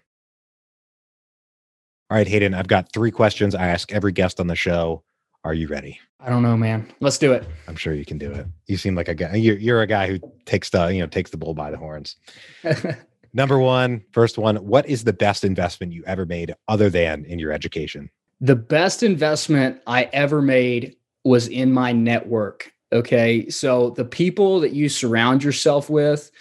All 2.09 2.17
right, 2.17 2.27
Hayden, 2.27 2.53
I've 2.53 2.67
got 2.67 2.93
three 2.93 3.11
questions 3.11 3.53
I 3.53 3.67
ask 3.67 3.91
every 3.91 4.13
guest 4.13 4.39
on 4.39 4.47
the 4.47 4.55
show. 4.55 5.03
Are 5.43 5.53
you 5.53 5.67
ready? 5.67 5.99
I 6.19 6.29
don't 6.29 6.41
know, 6.41 6.57
man. 6.57 6.91
Let's 6.99 7.17
do 7.17 7.31
it. 7.33 7.45
I'm 7.67 7.75
sure 7.75 7.93
you 7.93 8.05
can 8.05 8.17
do 8.17 8.31
it. 8.31 8.47
You 8.65 8.77
seem 8.77 8.95
like 8.95 9.07
a 9.07 9.13
guy. 9.13 9.35
You're, 9.35 9.57
you're 9.57 9.81
a 9.81 9.87
guy 9.87 10.07
who 10.07 10.19
takes 10.45 10.69
the 10.69 10.87
you 10.87 10.99
know 10.99 11.07
takes 11.07 11.31
the 11.31 11.37
bull 11.37 11.53
by 11.53 11.69
the 11.69 11.77
horns. 11.77 12.15
Number 13.33 13.59
one, 13.59 14.03
first 14.11 14.37
one, 14.37 14.57
what 14.57 14.87
is 14.87 15.03
the 15.03 15.13
best 15.13 15.43
investment 15.43 15.93
you 15.93 16.03
ever 16.05 16.25
made 16.25 16.53
other 16.67 16.89
than 16.89 17.25
in 17.25 17.39
your 17.39 17.51
education? 17.51 18.09
The 18.39 18.55
best 18.55 19.03
investment 19.03 19.81
I 19.87 20.09
ever 20.13 20.41
made 20.41 20.95
was 21.23 21.47
in 21.47 21.71
my 21.71 21.91
network. 21.91 22.71
Okay. 22.93 23.49
So 23.49 23.91
the 23.91 24.05
people 24.05 24.59
that 24.61 24.73
you 24.73 24.89
surround 24.89 25.43
yourself 25.43 25.89
with, 25.89 26.31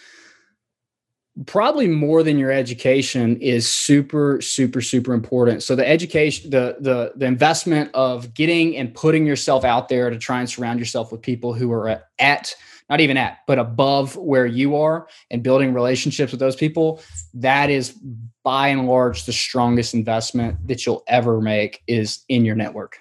probably 1.44 1.86
more 1.86 2.22
than 2.22 2.38
your 2.38 2.50
education 2.50 3.36
is 3.42 3.70
super 3.70 4.40
super 4.40 4.80
super 4.80 5.12
important 5.12 5.62
so 5.62 5.76
the 5.76 5.86
education 5.86 6.48
the 6.48 6.76
the 6.80 7.12
the 7.14 7.26
investment 7.26 7.90
of 7.92 8.32
getting 8.32 8.74
and 8.74 8.94
putting 8.94 9.26
yourself 9.26 9.62
out 9.62 9.90
there 9.90 10.08
to 10.08 10.16
try 10.16 10.40
and 10.40 10.48
surround 10.48 10.78
yourself 10.78 11.12
with 11.12 11.20
people 11.20 11.52
who 11.52 11.70
are 11.70 12.02
at 12.18 12.54
not 12.88 13.00
even 13.00 13.16
at 13.16 13.38
but 13.46 13.58
above 13.58 14.16
where 14.16 14.46
you 14.46 14.76
are 14.76 15.06
and 15.30 15.42
building 15.42 15.72
relationships 15.72 16.32
with 16.32 16.40
those 16.40 16.56
people 16.56 17.00
that 17.34 17.70
is 17.70 17.96
by 18.42 18.68
and 18.68 18.86
large 18.86 19.24
the 19.24 19.32
strongest 19.32 19.94
investment 19.94 20.56
that 20.66 20.86
you'll 20.86 21.04
ever 21.06 21.40
make 21.40 21.82
is 21.86 22.24
in 22.28 22.44
your 22.44 22.54
network 22.54 22.98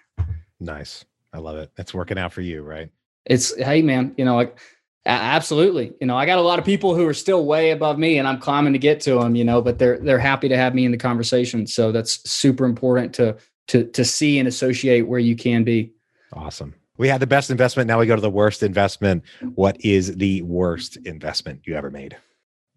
nice 0.60 1.06
i 1.34 1.38
love 1.38 1.58
it 1.58 1.72
it's 1.78 1.94
working 1.94 2.18
out 2.18 2.34
for 2.34 2.42
you 2.42 2.62
right 2.62 2.90
it's 3.26 3.56
hey 3.58 3.82
man 3.82 4.14
you 4.18 4.26
know 4.26 4.36
like 4.36 4.58
Absolutely. 5.08 5.94
You 6.02 6.08
know, 6.08 6.18
I 6.18 6.26
got 6.26 6.40
a 6.40 6.42
lot 6.42 6.58
of 6.58 6.66
people 6.66 6.96
who 6.96 7.06
are 7.06 7.14
still 7.14 7.46
way 7.46 7.70
above 7.70 8.00
me 8.00 8.18
and 8.18 8.28
I'm 8.28 8.40
climbing 8.40 8.74
to 8.74 8.80
get 8.80 9.02
to 9.02 9.20
them, 9.20 9.36
you 9.36 9.44
know, 9.44 9.62
but 9.62 9.78
they're 9.78 10.00
they're 10.00 10.20
happy 10.20 10.50
to 10.50 10.58
have 10.58 10.74
me 10.74 10.84
in 10.84 10.92
the 10.92 10.98
conversation. 10.98 11.68
So 11.68 11.92
that's 11.92 12.28
super 12.30 12.66
important 12.66 13.14
to 13.16 13.38
to 13.68 13.86
to 13.86 14.04
see 14.04 14.40
and 14.40 14.48
associate 14.48 15.02
where 15.02 15.20
you 15.20 15.36
can 15.36 15.64
be. 15.64 15.94
Awesome. 16.34 16.74
We 16.98 17.08
had 17.08 17.20
the 17.20 17.28
best 17.28 17.50
investment. 17.50 17.88
Now 17.88 18.00
we 18.00 18.06
go 18.06 18.16
to 18.16 18.22
the 18.22 18.30
worst 18.30 18.64
investment. 18.64 19.24
What 19.56 19.78
is 19.82 20.16
the 20.16 20.42
worst 20.44 20.98
investment 21.06 21.62
you 21.66 21.76
ever 21.76 21.92
made? 21.92 22.18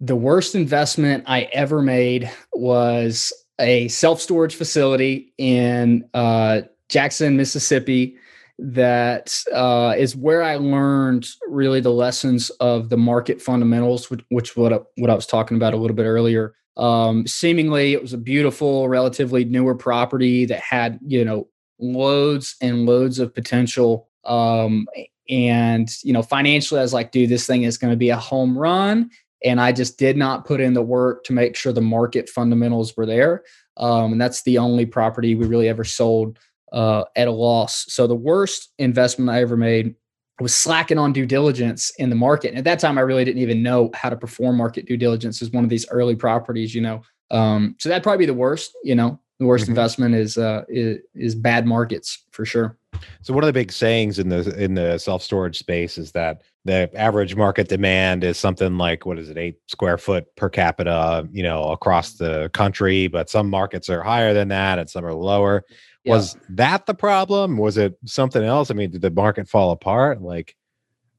The 0.01 0.17
worst 0.17 0.55
investment 0.55 1.25
I 1.27 1.43
ever 1.53 1.83
made 1.83 2.31
was 2.53 3.33
a 3.61 3.89
self-storage 3.89 4.55
facility 4.55 5.33
in 5.39 6.09
uh, 6.15 6.63
Jackson, 6.89 7.37
Mississippi 7.37 8.17
that 8.61 9.37
uh, 9.53 9.95
is 9.97 10.17
where 10.17 10.43
I 10.43 10.57
learned 10.57 11.29
really 11.49 11.81
the 11.81 11.93
lessons 11.93 12.51
of 12.61 12.89
the 12.89 12.97
market 12.97 13.41
fundamentals, 13.41 14.11
which, 14.11 14.25
which 14.31 14.57
what 14.57 14.73
I, 14.73 14.81
what 14.97 15.11
I 15.11 15.15
was 15.15 15.27
talking 15.27 15.57
about 15.57 15.75
a 15.75 15.77
little 15.77 15.97
bit 15.97 16.05
earlier. 16.05 16.55
Um, 16.77 17.27
seemingly, 17.27 17.93
it 17.93 18.03
was 18.03 18.13
a 18.13 18.19
beautiful, 18.19 18.89
relatively 18.89 19.45
newer 19.45 19.75
property 19.75 20.45
that 20.47 20.61
had 20.61 20.99
you 21.05 21.25
know 21.25 21.49
loads 21.79 22.57
and 22.61 22.87
loads 22.87 23.19
of 23.19 23.35
potential. 23.35 24.09
Um, 24.25 24.87
and 25.29 25.89
you 26.03 26.13
know, 26.13 26.23
financially, 26.23 26.81
I 26.81 26.83
was 26.83 26.95
like, 26.95 27.13
dude, 27.13 27.29
this 27.29 27.47
thing 27.47 27.63
is 27.63 27.79
going 27.79 27.93
to 27.93 27.97
be 27.97 28.11
a 28.11 28.17
home 28.17 28.57
run. 28.57 29.11
And 29.45 29.61
I 29.61 29.73
just 29.73 29.99
did 29.99 30.17
not 30.17 30.47
put 30.47 30.61
in 30.61 30.75
the 30.75 30.83
work 30.83 31.25
to 31.25 31.33
make 31.33 31.55
sure 31.55 31.73
the 31.73 31.81
market 31.81 32.29
fundamentals 32.29 32.97
were 32.97 33.07
there. 33.07 33.45
Um, 33.77 34.13
and 34.13 34.21
that's 34.21 34.43
the 34.43 34.59
only 34.59 34.85
property 34.85 35.35
we 35.35 35.47
really 35.47 35.69
ever 35.69 35.85
sold 35.85 36.39
uh, 36.73 37.05
at 37.15 37.29
a 37.29 37.33
loss. 37.33 37.85
So 37.89 38.07
the 38.07 38.17
worst 38.17 38.73
investment 38.79 39.31
I 39.31 39.41
ever 39.41 39.57
made 39.57 39.95
was 40.41 40.55
slacking 40.55 40.99
on 40.99 41.13
due 41.13 41.27
diligence 41.27 41.91
in 41.99 42.11
the 42.11 42.17
market. 42.17 42.49
And 42.49 42.59
at 42.59 42.65
that 42.65 42.79
time, 42.79 42.99
I 42.99 43.03
really 43.03 43.25
didn't 43.25 43.43
even 43.43 43.63
know 43.63 43.91
how 43.95 44.11
to 44.11 44.17
perform 44.17 44.57
market 44.57 44.87
due 44.87 44.97
diligence 44.97 45.43
as 45.43 45.51
one 45.51 45.65
of 45.65 45.71
these 45.71 45.89
early 45.91 46.15
properties, 46.15 46.75
you 46.75 46.81
know. 46.81 47.03
Um, 47.31 47.77
so 47.79 47.89
that'd 47.89 48.03
probably 48.03 48.19
be 48.19 48.27
the 48.27 48.35
worst, 48.35 48.77
you 48.83 48.95
know. 48.95 49.21
The 49.39 49.47
worst 49.47 49.65
mm-hmm. 49.65 49.73
investment 49.73 50.15
is, 50.15 50.37
uh, 50.37 50.65
is 50.69 50.99
is 51.15 51.35
bad 51.35 51.67
markets 51.67 52.25
for 52.33 52.45
sure. 52.45 52.77
So 53.23 53.33
one 53.33 53.45
of 53.45 53.47
the 53.47 53.53
big 53.53 53.71
sayings 53.71 54.19
in 54.19 54.29
the 54.29 54.55
in 54.63 54.75
the 54.75 54.99
self 54.99 55.23
storage 55.23 55.59
space 55.59 55.99
is 55.99 56.13
that 56.13 56.43
the 56.65 56.91
average 56.95 57.37
market 57.37 57.69
demand 57.69 58.25
is 58.25 58.37
something 58.37 58.77
like 58.79 59.07
what 59.07 59.19
is 59.19 59.31
it 59.31 59.39
eight 59.39 59.59
square 59.69 59.99
foot 59.99 60.35
per 60.37 60.49
capita, 60.49 61.29
you 61.33 61.43
know, 61.43 61.71
across 61.71 62.15
the 62.15 62.51
country. 62.53 63.07
But 63.07 63.31
some 63.31 63.49
markets 63.49 63.89
are 63.89 64.03
higher 64.03 64.35
than 64.35 64.49
that, 64.49 64.79
and 64.79 64.89
some 64.89 65.05
are 65.05 65.15
lower. 65.15 65.65
Yeah. 66.05 66.15
Was 66.15 66.37
that 66.51 66.87
the 66.87 66.95
problem? 66.95 67.59
Was 67.59 67.77
it 67.77 67.97
something 68.07 68.43
else? 68.43 68.71
I 68.71 68.75
mean, 68.75 68.91
did 68.91 69.03
the 69.03 69.11
market 69.11 69.49
fall 69.49 69.71
apart? 69.71 70.23
Like, 70.23 70.57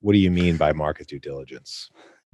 what 0.02 0.14
do 0.14 0.20
you 0.20 0.32
mean 0.32 0.58
by 0.58 0.74
market 0.74 1.08
due 1.08 1.20
diligence? 1.20 1.90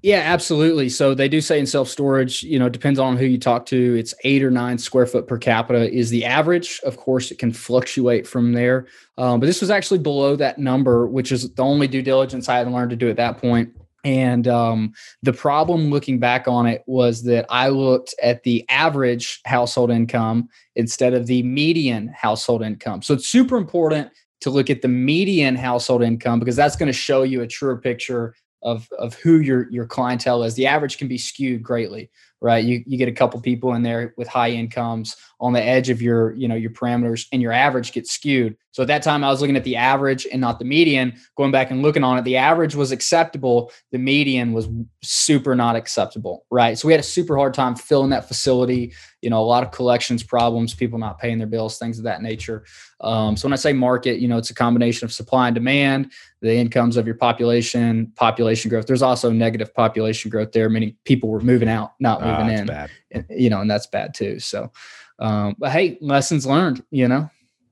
Yeah, 0.06 0.20
absolutely. 0.20 0.89
So 0.89 1.15
they 1.15 1.28
do 1.28 1.41
say 1.41 1.58
in 1.58 1.65
self 1.65 1.89
storage, 1.89 2.44
you 2.44 2.60
know, 2.60 2.70
depends 2.70 3.00
on 3.00 3.18
who 3.18 3.26
you 3.26 3.39
talk 3.39 3.65
to. 3.65 3.98
It's 3.98 4.13
eight 4.24 4.44
or 4.44 4.52
nine 4.52 4.78
square 4.78 5.08
foot 5.08 5.26
per 5.26 5.39
capita 5.39 5.91
is 5.91 6.12
the 6.12 6.26
average. 6.26 6.80
Of 6.84 6.98
course, 6.98 7.32
it 7.32 7.39
can 7.39 7.52
fluctuate 7.52 8.28
from 8.28 8.54
there, 8.54 8.86
um, 9.18 9.39
but 9.39 9.48
this 9.48 9.62
was 9.62 9.72
actually 9.72 9.98
below 9.98 10.36
that 10.36 10.60
number, 10.60 11.08
which 11.08 11.32
is 11.32 11.52
the 11.56 11.63
only 11.63 11.88
due 11.88 12.04
diligence 12.04 12.48
I 12.48 12.60
had 12.60 12.72
learned 12.72 12.91
to 12.91 12.96
do 12.96 13.10
at 13.10 13.15
that 13.15 13.39
point. 13.39 13.72
And 14.04 14.48
um, 14.48 14.94
the 15.24 15.34
problem 15.34 15.89
looking 15.89 16.20
back 16.20 16.48
on 16.48 16.68
it 16.68 16.84
was 16.86 17.24
that 17.24 17.48
I 17.50 17.70
looked 17.70 18.13
at 18.22 18.44
the 18.44 18.63
average 18.70 19.41
household 19.46 19.89
income 19.89 20.50
instead 20.76 21.15
of 21.15 21.26
the 21.26 21.41
median 21.41 22.10
household 22.10 22.62
income. 22.62 23.02
So 23.02 23.15
it's 23.15 23.28
super 23.28 23.58
important 23.58 24.12
to 24.41 24.52
look 24.52 24.70
at 24.70 24.84
the 24.84 24.88
median 24.88 25.56
household 25.56 26.04
income 26.04 26.38
because 26.38 26.56
that's 26.56 26.76
going 26.76 26.86
to 26.86 26.94
show 26.94 27.24
you 27.24 27.41
a 27.41 27.48
truer 27.48 27.78
picture 27.78 28.36
of, 28.65 28.89
of 28.99 29.13
who 29.13 29.39
your, 29.39 29.71
your 29.71 29.86
clientele 29.86 30.43
is. 30.43 30.56
The 30.56 30.67
average 30.67 30.97
can 30.97 31.08
be 31.08 31.17
skewed 31.17 31.63
greatly 31.63 32.10
right? 32.41 32.63
You 32.63 32.84
you 32.86 32.97
get 32.97 33.08
a 33.08 33.13
couple 33.13 33.41
people 33.41 33.73
in 33.73 33.82
there 33.82 34.13
with 34.17 34.28
high 34.28 34.51
incomes 34.51 35.15
on 35.45 35.53
the 35.53 35.63
edge 35.63 35.91
of 35.91 36.01
your 36.01 36.34
you 36.34 36.47
know 36.47 36.55
your 36.55 36.71
parameters, 36.71 37.27
and 37.31 37.39
your 37.39 37.51
average 37.51 37.91
gets 37.91 38.12
skewed. 38.12 38.58
So 38.71 38.81
at 38.81 38.88
that 38.88 39.03
time, 39.03 39.23
I 39.23 39.29
was 39.29 39.41
looking 39.41 39.55
at 39.55 39.63
the 39.63 39.75
average 39.75 40.27
and 40.29 40.41
not 40.41 40.58
the 40.58 40.65
median. 40.65 41.13
Going 41.38 41.51
back 41.51 41.69
and 41.69 41.84
looking 41.84 42.03
on 42.03 42.17
it, 42.17 42.23
the 42.23 42.36
average 42.36 42.73
was 42.75 42.91
acceptable. 42.91 43.71
The 43.91 43.99
median 43.99 44.53
was 44.53 44.67
super 45.03 45.55
not 45.55 45.75
acceptable, 45.75 46.45
right? 46.49 46.77
So 46.77 46.88
we 46.88 46.93
had 46.93 46.99
a 46.99 47.03
super 47.03 47.38
hard 47.38 47.53
time 47.53 47.75
filling 47.75 48.10
that 48.10 48.27
facility. 48.27 48.91
You 49.21 49.29
know, 49.29 49.39
a 49.39 49.45
lot 49.45 49.63
of 49.63 49.71
collections 49.71 50.23
problems, 50.23 50.73
people 50.73 50.97
not 50.97 51.19
paying 51.19 51.38
their 51.38 51.47
bills, 51.47 51.77
things 51.77 51.99
of 51.99 52.05
that 52.05 52.23
nature. 52.23 52.65
Um, 53.01 53.38
so 53.38 53.47
when 53.47 53.53
I 53.53 53.58
say 53.58 53.71
market, 53.71 54.19
you 54.19 54.27
know, 54.27 54.38
it's 54.38 54.49
a 54.49 54.55
combination 54.55 55.05
of 55.05 55.13
supply 55.13 55.47
and 55.47 55.55
demand, 55.55 56.12
the 56.41 56.55
incomes 56.55 56.97
of 56.97 57.05
your 57.05 57.15
population, 57.15 58.12
population 58.15 58.69
growth. 58.69 58.88
There's 58.88 59.01
also 59.01 59.31
negative 59.31 59.73
population 59.75 60.31
growth 60.31 60.51
there. 60.53 60.69
Many 60.69 60.97
people 61.05 61.29
were 61.29 61.39
moving 61.39 61.69
out, 61.69 61.93
not 61.99 62.21
moving 62.21 62.49
oh, 62.49 62.60
in. 62.60 62.65
Bad. 62.65 62.89
You 63.29 63.49
know, 63.49 63.62
and 63.62 63.71
that's 63.71 63.88
bad 63.88 64.13
too. 64.13 64.39
So, 64.39 64.71
um, 65.19 65.56
but 65.58 65.71
hey, 65.71 65.97
lessons 66.01 66.45
learned. 66.45 66.84
You 66.91 67.08
know. 67.08 67.30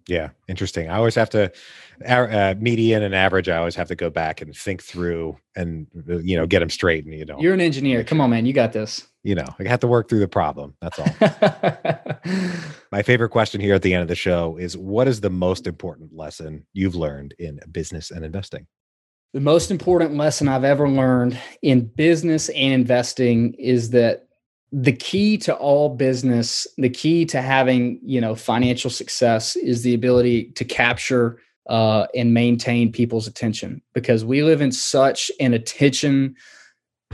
Yeah, 0.07 0.29
interesting. 0.47 0.89
I 0.89 0.97
always 0.97 1.15
have 1.15 1.29
to 1.29 1.51
uh, 2.05 2.55
median 2.59 3.03
and 3.03 3.15
average. 3.15 3.47
I 3.47 3.57
always 3.57 3.75
have 3.75 3.87
to 3.87 3.95
go 3.95 4.09
back 4.09 4.41
and 4.41 4.55
think 4.55 4.83
through 4.83 5.37
and 5.55 5.87
uh, 6.09 6.17
you 6.19 6.35
know 6.35 6.45
get 6.45 6.59
them 6.59 6.69
straight. 6.69 7.05
And 7.05 7.13
you 7.13 7.25
know, 7.25 7.39
you're 7.39 7.53
an 7.53 7.61
engineer. 7.61 8.03
Come 8.03 8.19
on, 8.19 8.29
man, 8.29 8.45
you 8.45 8.53
got 8.53 8.73
this. 8.73 9.07
You 9.23 9.35
know, 9.35 9.45
I 9.57 9.67
have 9.67 9.79
to 9.79 9.87
work 9.87 10.09
through 10.09 10.19
the 10.19 10.27
problem. 10.27 10.75
That's 10.81 10.99
all. 10.99 11.07
My 12.91 13.01
favorite 13.01 13.29
question 13.29 13.61
here 13.61 13.73
at 13.73 13.81
the 13.81 13.93
end 13.93 14.01
of 14.01 14.09
the 14.09 14.15
show 14.15 14.57
is: 14.57 14.75
What 14.75 15.07
is 15.07 15.21
the 15.21 15.29
most 15.29 15.67
important 15.67 16.13
lesson 16.13 16.65
you've 16.73 16.95
learned 16.95 17.33
in 17.39 17.59
business 17.71 18.11
and 18.11 18.25
investing? 18.25 18.67
The 19.33 19.39
most 19.39 19.71
important 19.71 20.15
lesson 20.15 20.47
I've 20.47 20.63
ever 20.63 20.87
learned 20.89 21.39
in 21.61 21.85
business 21.85 22.49
and 22.49 22.73
investing 22.73 23.53
is 23.53 23.89
that 23.91 24.27
the 24.73 24.91
key 24.91 25.37
to 25.37 25.53
all 25.55 25.87
business, 25.89 26.65
the 26.79 26.89
key 26.89 27.25
to 27.25 27.43
having, 27.43 27.99
you 28.03 28.19
know, 28.19 28.33
financial 28.33 28.89
success 28.89 29.55
is 29.55 29.83
the 29.83 29.93
ability 29.93 30.45
to 30.55 30.65
capture 30.65 31.39
uh, 31.69 32.07
and 32.15 32.33
maintain 32.33 32.91
people's 32.91 33.27
attention 33.27 33.83
because 33.93 34.25
we 34.25 34.41
live 34.41 34.61
in 34.61 34.71
such 34.71 35.31
an 35.39 35.53
attention 35.53 36.35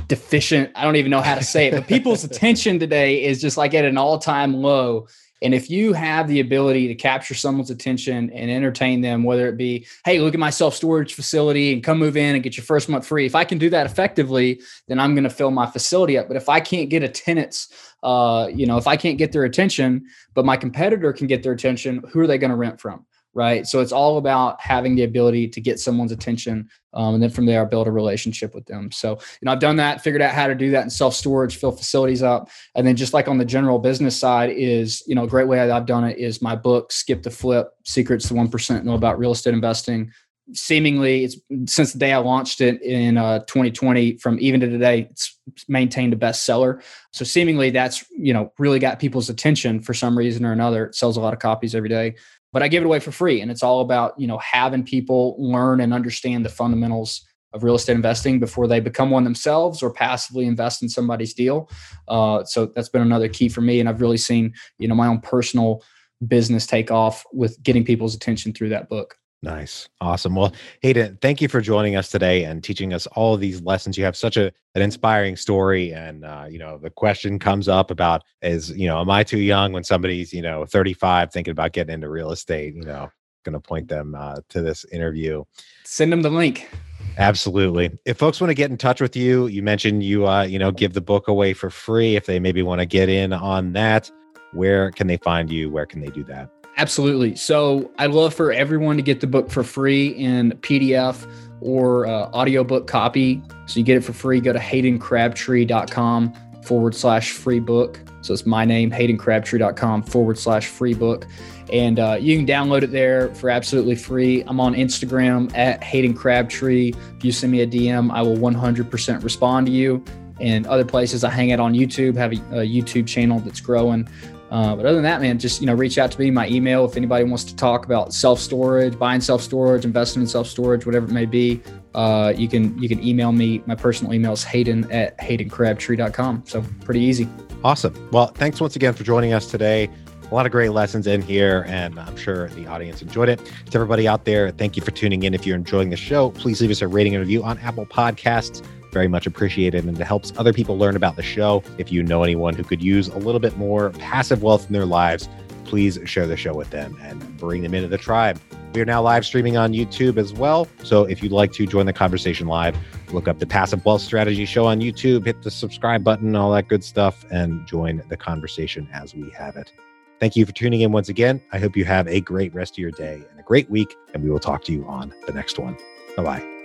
deficient 0.07 0.71
i 0.75 0.83
don't 0.85 0.95
even 0.95 1.11
know 1.11 1.19
how 1.19 1.35
to 1.35 1.43
say 1.43 1.67
it 1.67 1.71
but 1.71 1.85
people's 1.85 2.23
attention 2.29 2.79
today 2.79 3.21
is 3.21 3.41
just 3.41 3.57
like 3.57 3.73
at 3.73 3.83
an 3.83 3.97
all-time 3.97 4.53
low 4.53 5.05
and 5.41 5.53
if 5.53 5.69
you 5.69 5.93
have 5.93 6.27
the 6.27 6.41
ability 6.41 6.87
to 6.87 6.95
capture 6.95 7.33
someone's 7.33 7.69
attention 7.69 8.29
and 8.31 8.51
entertain 8.51 9.01
them, 9.01 9.23
whether 9.23 9.47
it 9.47 9.57
be, 9.57 9.87
hey, 10.03 10.19
look 10.19 10.33
at 10.33 10.39
my 10.39 10.49
self 10.49 10.75
storage 10.75 11.13
facility 11.13 11.71
and 11.71 11.83
come 11.83 11.97
move 11.97 12.17
in 12.17 12.35
and 12.35 12.43
get 12.43 12.57
your 12.57 12.65
first 12.65 12.89
month 12.89 13.05
free. 13.05 13.25
If 13.25 13.35
I 13.35 13.45
can 13.45 13.57
do 13.57 13.69
that 13.69 13.85
effectively, 13.85 14.61
then 14.87 14.99
I'm 14.99 15.15
going 15.15 15.23
to 15.23 15.29
fill 15.29 15.51
my 15.51 15.65
facility 15.65 16.17
up. 16.17 16.27
But 16.27 16.37
if 16.37 16.49
I 16.49 16.59
can't 16.59 16.89
get 16.89 17.03
a 17.03 17.07
tenant's, 17.07 17.69
uh, 18.03 18.49
you 18.53 18.65
know, 18.65 18.77
if 18.77 18.87
I 18.87 18.97
can't 18.97 19.17
get 19.17 19.31
their 19.31 19.45
attention, 19.45 20.05
but 20.33 20.45
my 20.45 20.57
competitor 20.57 21.13
can 21.13 21.27
get 21.27 21.43
their 21.43 21.53
attention, 21.53 22.03
who 22.11 22.19
are 22.19 22.27
they 22.27 22.37
going 22.37 22.51
to 22.51 22.57
rent 22.57 22.81
from? 22.81 23.05
Right? 23.39 23.65
So 23.65 23.79
it's 23.79 23.93
all 23.93 24.17
about 24.17 24.59
having 24.59 24.95
the 24.95 25.05
ability 25.05 25.47
to 25.47 25.61
get 25.61 25.79
someone's 25.79 26.11
attention, 26.11 26.69
um, 26.93 27.13
and 27.13 27.23
then 27.23 27.29
from 27.29 27.45
there, 27.45 27.65
build 27.65 27.87
a 27.87 27.91
relationship 27.91 28.53
with 28.53 28.65
them. 28.65 28.91
So 28.91 29.11
you 29.11 29.45
know, 29.45 29.53
I've 29.53 29.61
done 29.61 29.77
that, 29.77 30.01
figured 30.01 30.21
out 30.21 30.33
how 30.33 30.47
to 30.47 30.53
do 30.53 30.71
that 30.71 30.83
in 30.83 30.89
self 30.89 31.13
storage, 31.13 31.55
fill 31.55 31.71
facilities 31.71 32.21
up, 32.21 32.49
and 32.75 32.85
then 32.85 32.97
just 32.97 33.13
like 33.13 33.29
on 33.29 33.37
the 33.37 33.45
general 33.45 33.79
business 33.79 34.17
side 34.17 34.49
is 34.49 35.01
you 35.07 35.15
know 35.15 35.23
a 35.23 35.27
great 35.27 35.47
way 35.47 35.57
I've 35.61 35.85
done 35.85 36.03
it 36.03 36.17
is 36.17 36.41
my 36.41 36.53
book, 36.53 36.91
Skip 36.91 37.23
the 37.23 37.31
Flip: 37.31 37.69
Secrets 37.85 38.27
to 38.27 38.33
One 38.33 38.49
Percent 38.49 38.83
Know 38.83 38.95
About 38.95 39.17
Real 39.17 39.31
Estate 39.31 39.53
Investing. 39.53 40.11
Seemingly, 40.51 41.23
it's 41.23 41.37
since 41.71 41.93
the 41.93 41.99
day 41.99 42.11
I 42.11 42.17
launched 42.17 42.59
it 42.59 42.81
in 42.81 43.17
uh, 43.17 43.39
2020, 43.39 44.17
from 44.17 44.37
even 44.41 44.59
to 44.59 44.67
today, 44.67 45.07
it's 45.09 45.39
maintained 45.69 46.11
a 46.11 46.17
bestseller. 46.17 46.81
So 47.13 47.23
seemingly, 47.23 47.69
that's 47.69 48.03
you 48.11 48.33
know 48.33 48.51
really 48.59 48.79
got 48.79 48.99
people's 48.99 49.29
attention 49.29 49.79
for 49.79 49.93
some 49.93 50.17
reason 50.17 50.43
or 50.43 50.51
another. 50.51 50.87
It 50.87 50.95
sells 50.95 51.15
a 51.15 51.21
lot 51.21 51.33
of 51.33 51.39
copies 51.39 51.73
every 51.73 51.87
day 51.87 52.15
but 52.51 52.63
I 52.63 52.67
give 52.67 52.83
it 52.83 52.85
away 52.85 52.99
for 52.99 53.11
free. 53.11 53.41
And 53.41 53.51
it's 53.51 53.63
all 53.63 53.81
about, 53.81 54.19
you 54.19 54.27
know, 54.27 54.37
having 54.39 54.83
people 54.83 55.35
learn 55.37 55.81
and 55.81 55.93
understand 55.93 56.45
the 56.45 56.49
fundamentals 56.49 57.25
of 57.53 57.63
real 57.63 57.75
estate 57.75 57.93
investing 57.93 58.39
before 58.39 58.67
they 58.67 58.79
become 58.79 59.09
one 59.09 59.23
themselves 59.23 59.81
or 59.81 59.91
passively 59.91 60.45
invest 60.45 60.83
in 60.83 60.89
somebody's 60.89 61.33
deal. 61.33 61.69
Uh, 62.07 62.43
so 62.43 62.67
that's 62.67 62.89
been 62.89 63.01
another 63.01 63.27
key 63.27 63.49
for 63.49 63.61
me. 63.61 63.79
And 63.79 63.89
I've 63.89 64.01
really 64.01 64.17
seen, 64.17 64.53
you 64.77 64.87
know, 64.87 64.95
my 64.95 65.07
own 65.07 65.19
personal 65.19 65.83
business 66.27 66.67
take 66.67 66.91
off 66.91 67.25
with 67.33 67.61
getting 67.63 67.85
people's 67.85 68.15
attention 68.15 68.53
through 68.53 68.69
that 68.69 68.89
book. 68.89 69.15
Nice. 69.41 69.87
Awesome. 70.01 70.35
Well, 70.35 70.53
Hayden, 70.81 71.17
thank 71.21 71.41
you 71.41 71.47
for 71.47 71.61
joining 71.61 71.95
us 71.95 72.09
today 72.09 72.43
and 72.43 72.61
teaching 72.61 72.93
us 72.93 73.07
all 73.07 73.35
of 73.35 73.39
these 73.39 73.61
lessons. 73.61 73.97
You 73.97 74.03
have 74.03 74.17
such 74.17 74.35
a 74.35 74.51
an 74.75 74.81
inspiring 74.81 75.37
story. 75.37 75.93
And 75.93 76.25
uh, 76.25 76.45
you 76.49 76.59
know, 76.59 76.77
the 76.77 76.89
question 76.89 77.39
comes 77.39 77.69
up 77.69 77.89
about 77.89 78.23
is, 78.41 78.71
you 78.71 78.87
know, 78.87 78.99
am 78.99 79.09
I 79.09 79.23
too 79.23 79.39
young 79.39 79.71
when 79.71 79.83
somebody's, 79.83 80.33
you 80.33 80.41
know, 80.41 80.65
35 80.65 81.31
thinking 81.31 81.51
about 81.51 81.71
getting 81.71 81.93
into 81.93 82.09
real 82.09 82.31
estate, 82.31 82.75
you 82.75 82.83
know, 82.83 83.09
gonna 83.43 83.61
point 83.61 83.87
them 83.87 84.13
uh, 84.13 84.37
to 84.49 84.61
this 84.61 84.83
interview. 84.91 85.45
Send 85.85 86.11
them 86.11 86.21
the 86.21 86.29
link. 86.29 86.69
Absolutely. 87.17 87.97
If 88.05 88.17
folks 88.17 88.41
want 88.41 88.49
to 88.49 88.55
get 88.55 88.69
in 88.69 88.77
touch 88.77 88.99
with 88.99 89.15
you, 89.15 89.47
you 89.47 89.63
mentioned 89.63 90.03
you 90.03 90.27
uh, 90.27 90.43
you 90.43 90.59
know, 90.59 90.71
give 90.71 90.93
the 90.93 91.01
book 91.01 91.29
away 91.29 91.53
for 91.53 91.69
free. 91.69 92.17
If 92.17 92.25
they 92.25 92.39
maybe 92.39 92.61
want 92.61 92.79
to 92.79 92.85
get 92.85 93.07
in 93.07 93.31
on 93.31 93.71
that, 93.73 94.11
where 94.51 94.91
can 94.91 95.07
they 95.07 95.17
find 95.17 95.49
you? 95.49 95.69
Where 95.69 95.85
can 95.85 96.01
they 96.01 96.09
do 96.09 96.25
that? 96.25 96.49
Absolutely. 96.79 97.35
So 97.35 97.91
I'd 97.97 98.11
love 98.11 98.33
for 98.33 98.53
everyone 98.53 98.95
to 98.95 99.01
get 99.01 99.19
the 99.19 99.27
book 99.27 99.51
for 99.51 99.65
free 99.65 100.07
in 100.07 100.53
PDF 100.61 101.29
or 101.59 102.07
uh, 102.07 102.31
audiobook 102.31 102.87
copy. 102.87 103.43
So 103.65 103.81
you 103.81 103.85
get 103.85 103.97
it 103.97 104.03
for 104.05 104.13
free. 104.13 104.39
Go 104.39 104.53
to 104.53 104.59
haydencrabtree.com 104.59 106.33
forward 106.63 106.95
slash 106.95 107.31
free 107.31 107.59
book. 107.59 107.99
So 108.21 108.31
it's 108.31 108.45
my 108.45 108.63
name, 108.63 108.91
haydencrabtree.com 108.91 110.03
forward 110.03 110.37
slash 110.37 110.67
free 110.67 110.93
book. 110.93 111.25
And 111.73 111.99
uh, 111.99 112.17
you 112.17 112.37
can 112.37 112.47
download 112.47 112.83
it 112.83 112.91
there 112.91 113.35
for 113.35 113.49
absolutely 113.49 113.95
free. 113.95 114.45
I'm 114.47 114.61
on 114.61 114.73
Instagram 114.73 115.53
at 115.57 115.83
Hayden 115.83 116.13
Crabtree. 116.13 116.93
If 117.17 117.25
you 117.25 117.33
send 117.33 117.51
me 117.51 117.59
a 117.59 117.67
DM, 117.67 118.09
I 118.09 118.21
will 118.21 118.37
100% 118.37 119.21
respond 119.21 119.67
to 119.67 119.73
you. 119.73 120.01
And 120.39 120.65
other 120.67 120.85
places, 120.85 121.25
I 121.25 121.29
hang 121.29 121.51
out 121.51 121.59
on 121.59 121.73
YouTube, 121.73 122.15
have 122.15 122.31
a, 122.31 122.61
a 122.61 122.65
YouTube 122.65 123.05
channel 123.05 123.39
that's 123.39 123.59
growing. 123.59 124.07
Uh, 124.51 124.75
but 124.75 124.85
other 124.85 124.95
than 124.95 125.03
that, 125.03 125.21
man, 125.21 125.37
just 125.37 125.61
you 125.61 125.67
know, 125.67 125.73
reach 125.73 125.97
out 125.97 126.11
to 126.11 126.19
me. 126.19 126.31
My 126.31 126.47
email, 126.47 126.85
if 126.85 126.97
anybody 126.97 127.23
wants 127.23 127.43
to 127.45 127.55
talk 127.55 127.85
about 127.85 128.13
self 128.13 128.39
storage, 128.39 128.97
buying 128.97 129.21
self 129.21 129.41
storage, 129.41 129.85
investing 129.85 130.21
in 130.21 130.27
self 130.27 130.47
storage, 130.47 130.85
whatever 130.85 131.05
it 131.05 131.11
may 131.11 131.25
be, 131.25 131.61
uh, 131.93 132.33
you 132.35 132.47
can 132.47 132.77
you 132.81 132.89
can 132.89 133.03
email 133.05 133.31
me. 133.31 133.61
My 133.65 133.75
personal 133.75 134.13
email 134.13 134.33
is 134.33 134.43
Hayden 134.43 134.91
at 134.91 135.17
HaydenCrabtree.com. 135.19 136.43
So 136.45 136.63
pretty 136.83 137.01
easy. 137.01 137.27
Awesome. 137.63 138.09
Well, 138.11 138.27
thanks 138.27 138.59
once 138.59 138.75
again 138.75 138.93
for 138.93 139.03
joining 139.03 139.33
us 139.33 139.51
today. 139.51 139.89
A 140.31 140.35
lot 140.35 140.45
of 140.45 140.51
great 140.51 140.69
lessons 140.69 141.07
in 141.07 141.23
here, 141.23 141.65
and 141.67 141.99
I'm 141.99 142.15
sure 142.15 142.49
the 142.49 142.67
audience 142.67 143.01
enjoyed 143.01 143.29
it. 143.29 143.39
To 143.71 143.75
everybody 143.75 144.07
out 144.07 144.25
there, 144.25 144.51
thank 144.51 144.75
you 144.75 144.83
for 144.83 144.91
tuning 144.91 145.23
in. 145.23 145.33
If 145.33 145.45
you're 145.45 145.55
enjoying 145.55 145.89
the 145.89 145.97
show, 145.97 146.29
please 146.29 146.61
leave 146.61 146.69
us 146.69 146.83
a 146.83 146.87
rating 146.87 147.15
and 147.15 147.21
review 147.21 147.43
on 147.43 147.57
Apple 147.59 147.87
Podcasts 147.87 148.63
very 148.91 149.07
much 149.07 149.27
appreciated 149.27 149.85
and 149.85 149.99
it 149.99 150.03
helps 150.03 150.33
other 150.37 150.53
people 150.53 150.77
learn 150.77 150.95
about 150.95 151.15
the 151.15 151.23
show. 151.23 151.63
If 151.77 151.91
you 151.91 152.03
know 152.03 152.23
anyone 152.23 152.55
who 152.55 152.63
could 152.63 152.81
use 152.81 153.07
a 153.07 153.17
little 153.17 153.39
bit 153.39 153.57
more 153.57 153.91
passive 153.91 154.43
wealth 154.43 154.67
in 154.67 154.73
their 154.73 154.85
lives, 154.85 155.29
please 155.65 155.99
share 156.05 156.27
the 156.27 156.37
show 156.37 156.53
with 156.53 156.69
them 156.71 156.97
and 157.01 157.37
bring 157.37 157.61
them 157.61 157.73
into 157.73 157.87
the 157.87 157.97
tribe. 157.97 158.39
We 158.73 158.81
are 158.81 158.85
now 158.85 159.01
live 159.01 159.25
streaming 159.25 159.57
on 159.57 159.73
YouTube 159.73 160.17
as 160.17 160.33
well. 160.33 160.67
So 160.83 161.03
if 161.05 161.23
you'd 161.23 161.31
like 161.31 161.51
to 161.53 161.65
join 161.65 161.85
the 161.85 161.93
conversation 161.93 162.47
live, 162.47 162.77
look 163.11 163.27
up 163.27 163.39
the 163.39 163.47
Passive 163.47 163.83
Wealth 163.83 164.01
Strategy 164.01 164.45
Show 164.45 164.65
on 164.65 164.79
YouTube, 164.79 165.25
hit 165.25 165.41
the 165.41 165.51
subscribe 165.51 166.03
button, 166.03 166.35
all 166.35 166.51
that 166.51 166.67
good 166.67 166.83
stuff, 166.83 167.25
and 167.31 167.65
join 167.67 168.03
the 168.09 168.17
conversation 168.17 168.87
as 168.93 169.15
we 169.15 169.29
have 169.31 169.55
it. 169.55 169.71
Thank 170.19 170.35
you 170.35 170.45
for 170.45 170.51
tuning 170.51 170.81
in 170.81 170.91
once 170.91 171.09
again. 171.09 171.41
I 171.51 171.59
hope 171.59 171.77
you 171.77 171.85
have 171.85 172.07
a 172.07 172.19
great 172.21 172.53
rest 172.53 172.73
of 172.73 172.77
your 172.79 172.91
day 172.91 173.23
and 173.29 173.39
a 173.39 173.43
great 173.43 173.69
week, 173.69 173.95
and 174.13 174.23
we 174.23 174.29
will 174.29 174.39
talk 174.39 174.63
to 174.65 174.73
you 174.73 174.85
on 174.85 175.13
the 175.25 175.33
next 175.33 175.57
one. 175.57 175.77
Bye 176.15 176.23
bye. 176.23 176.58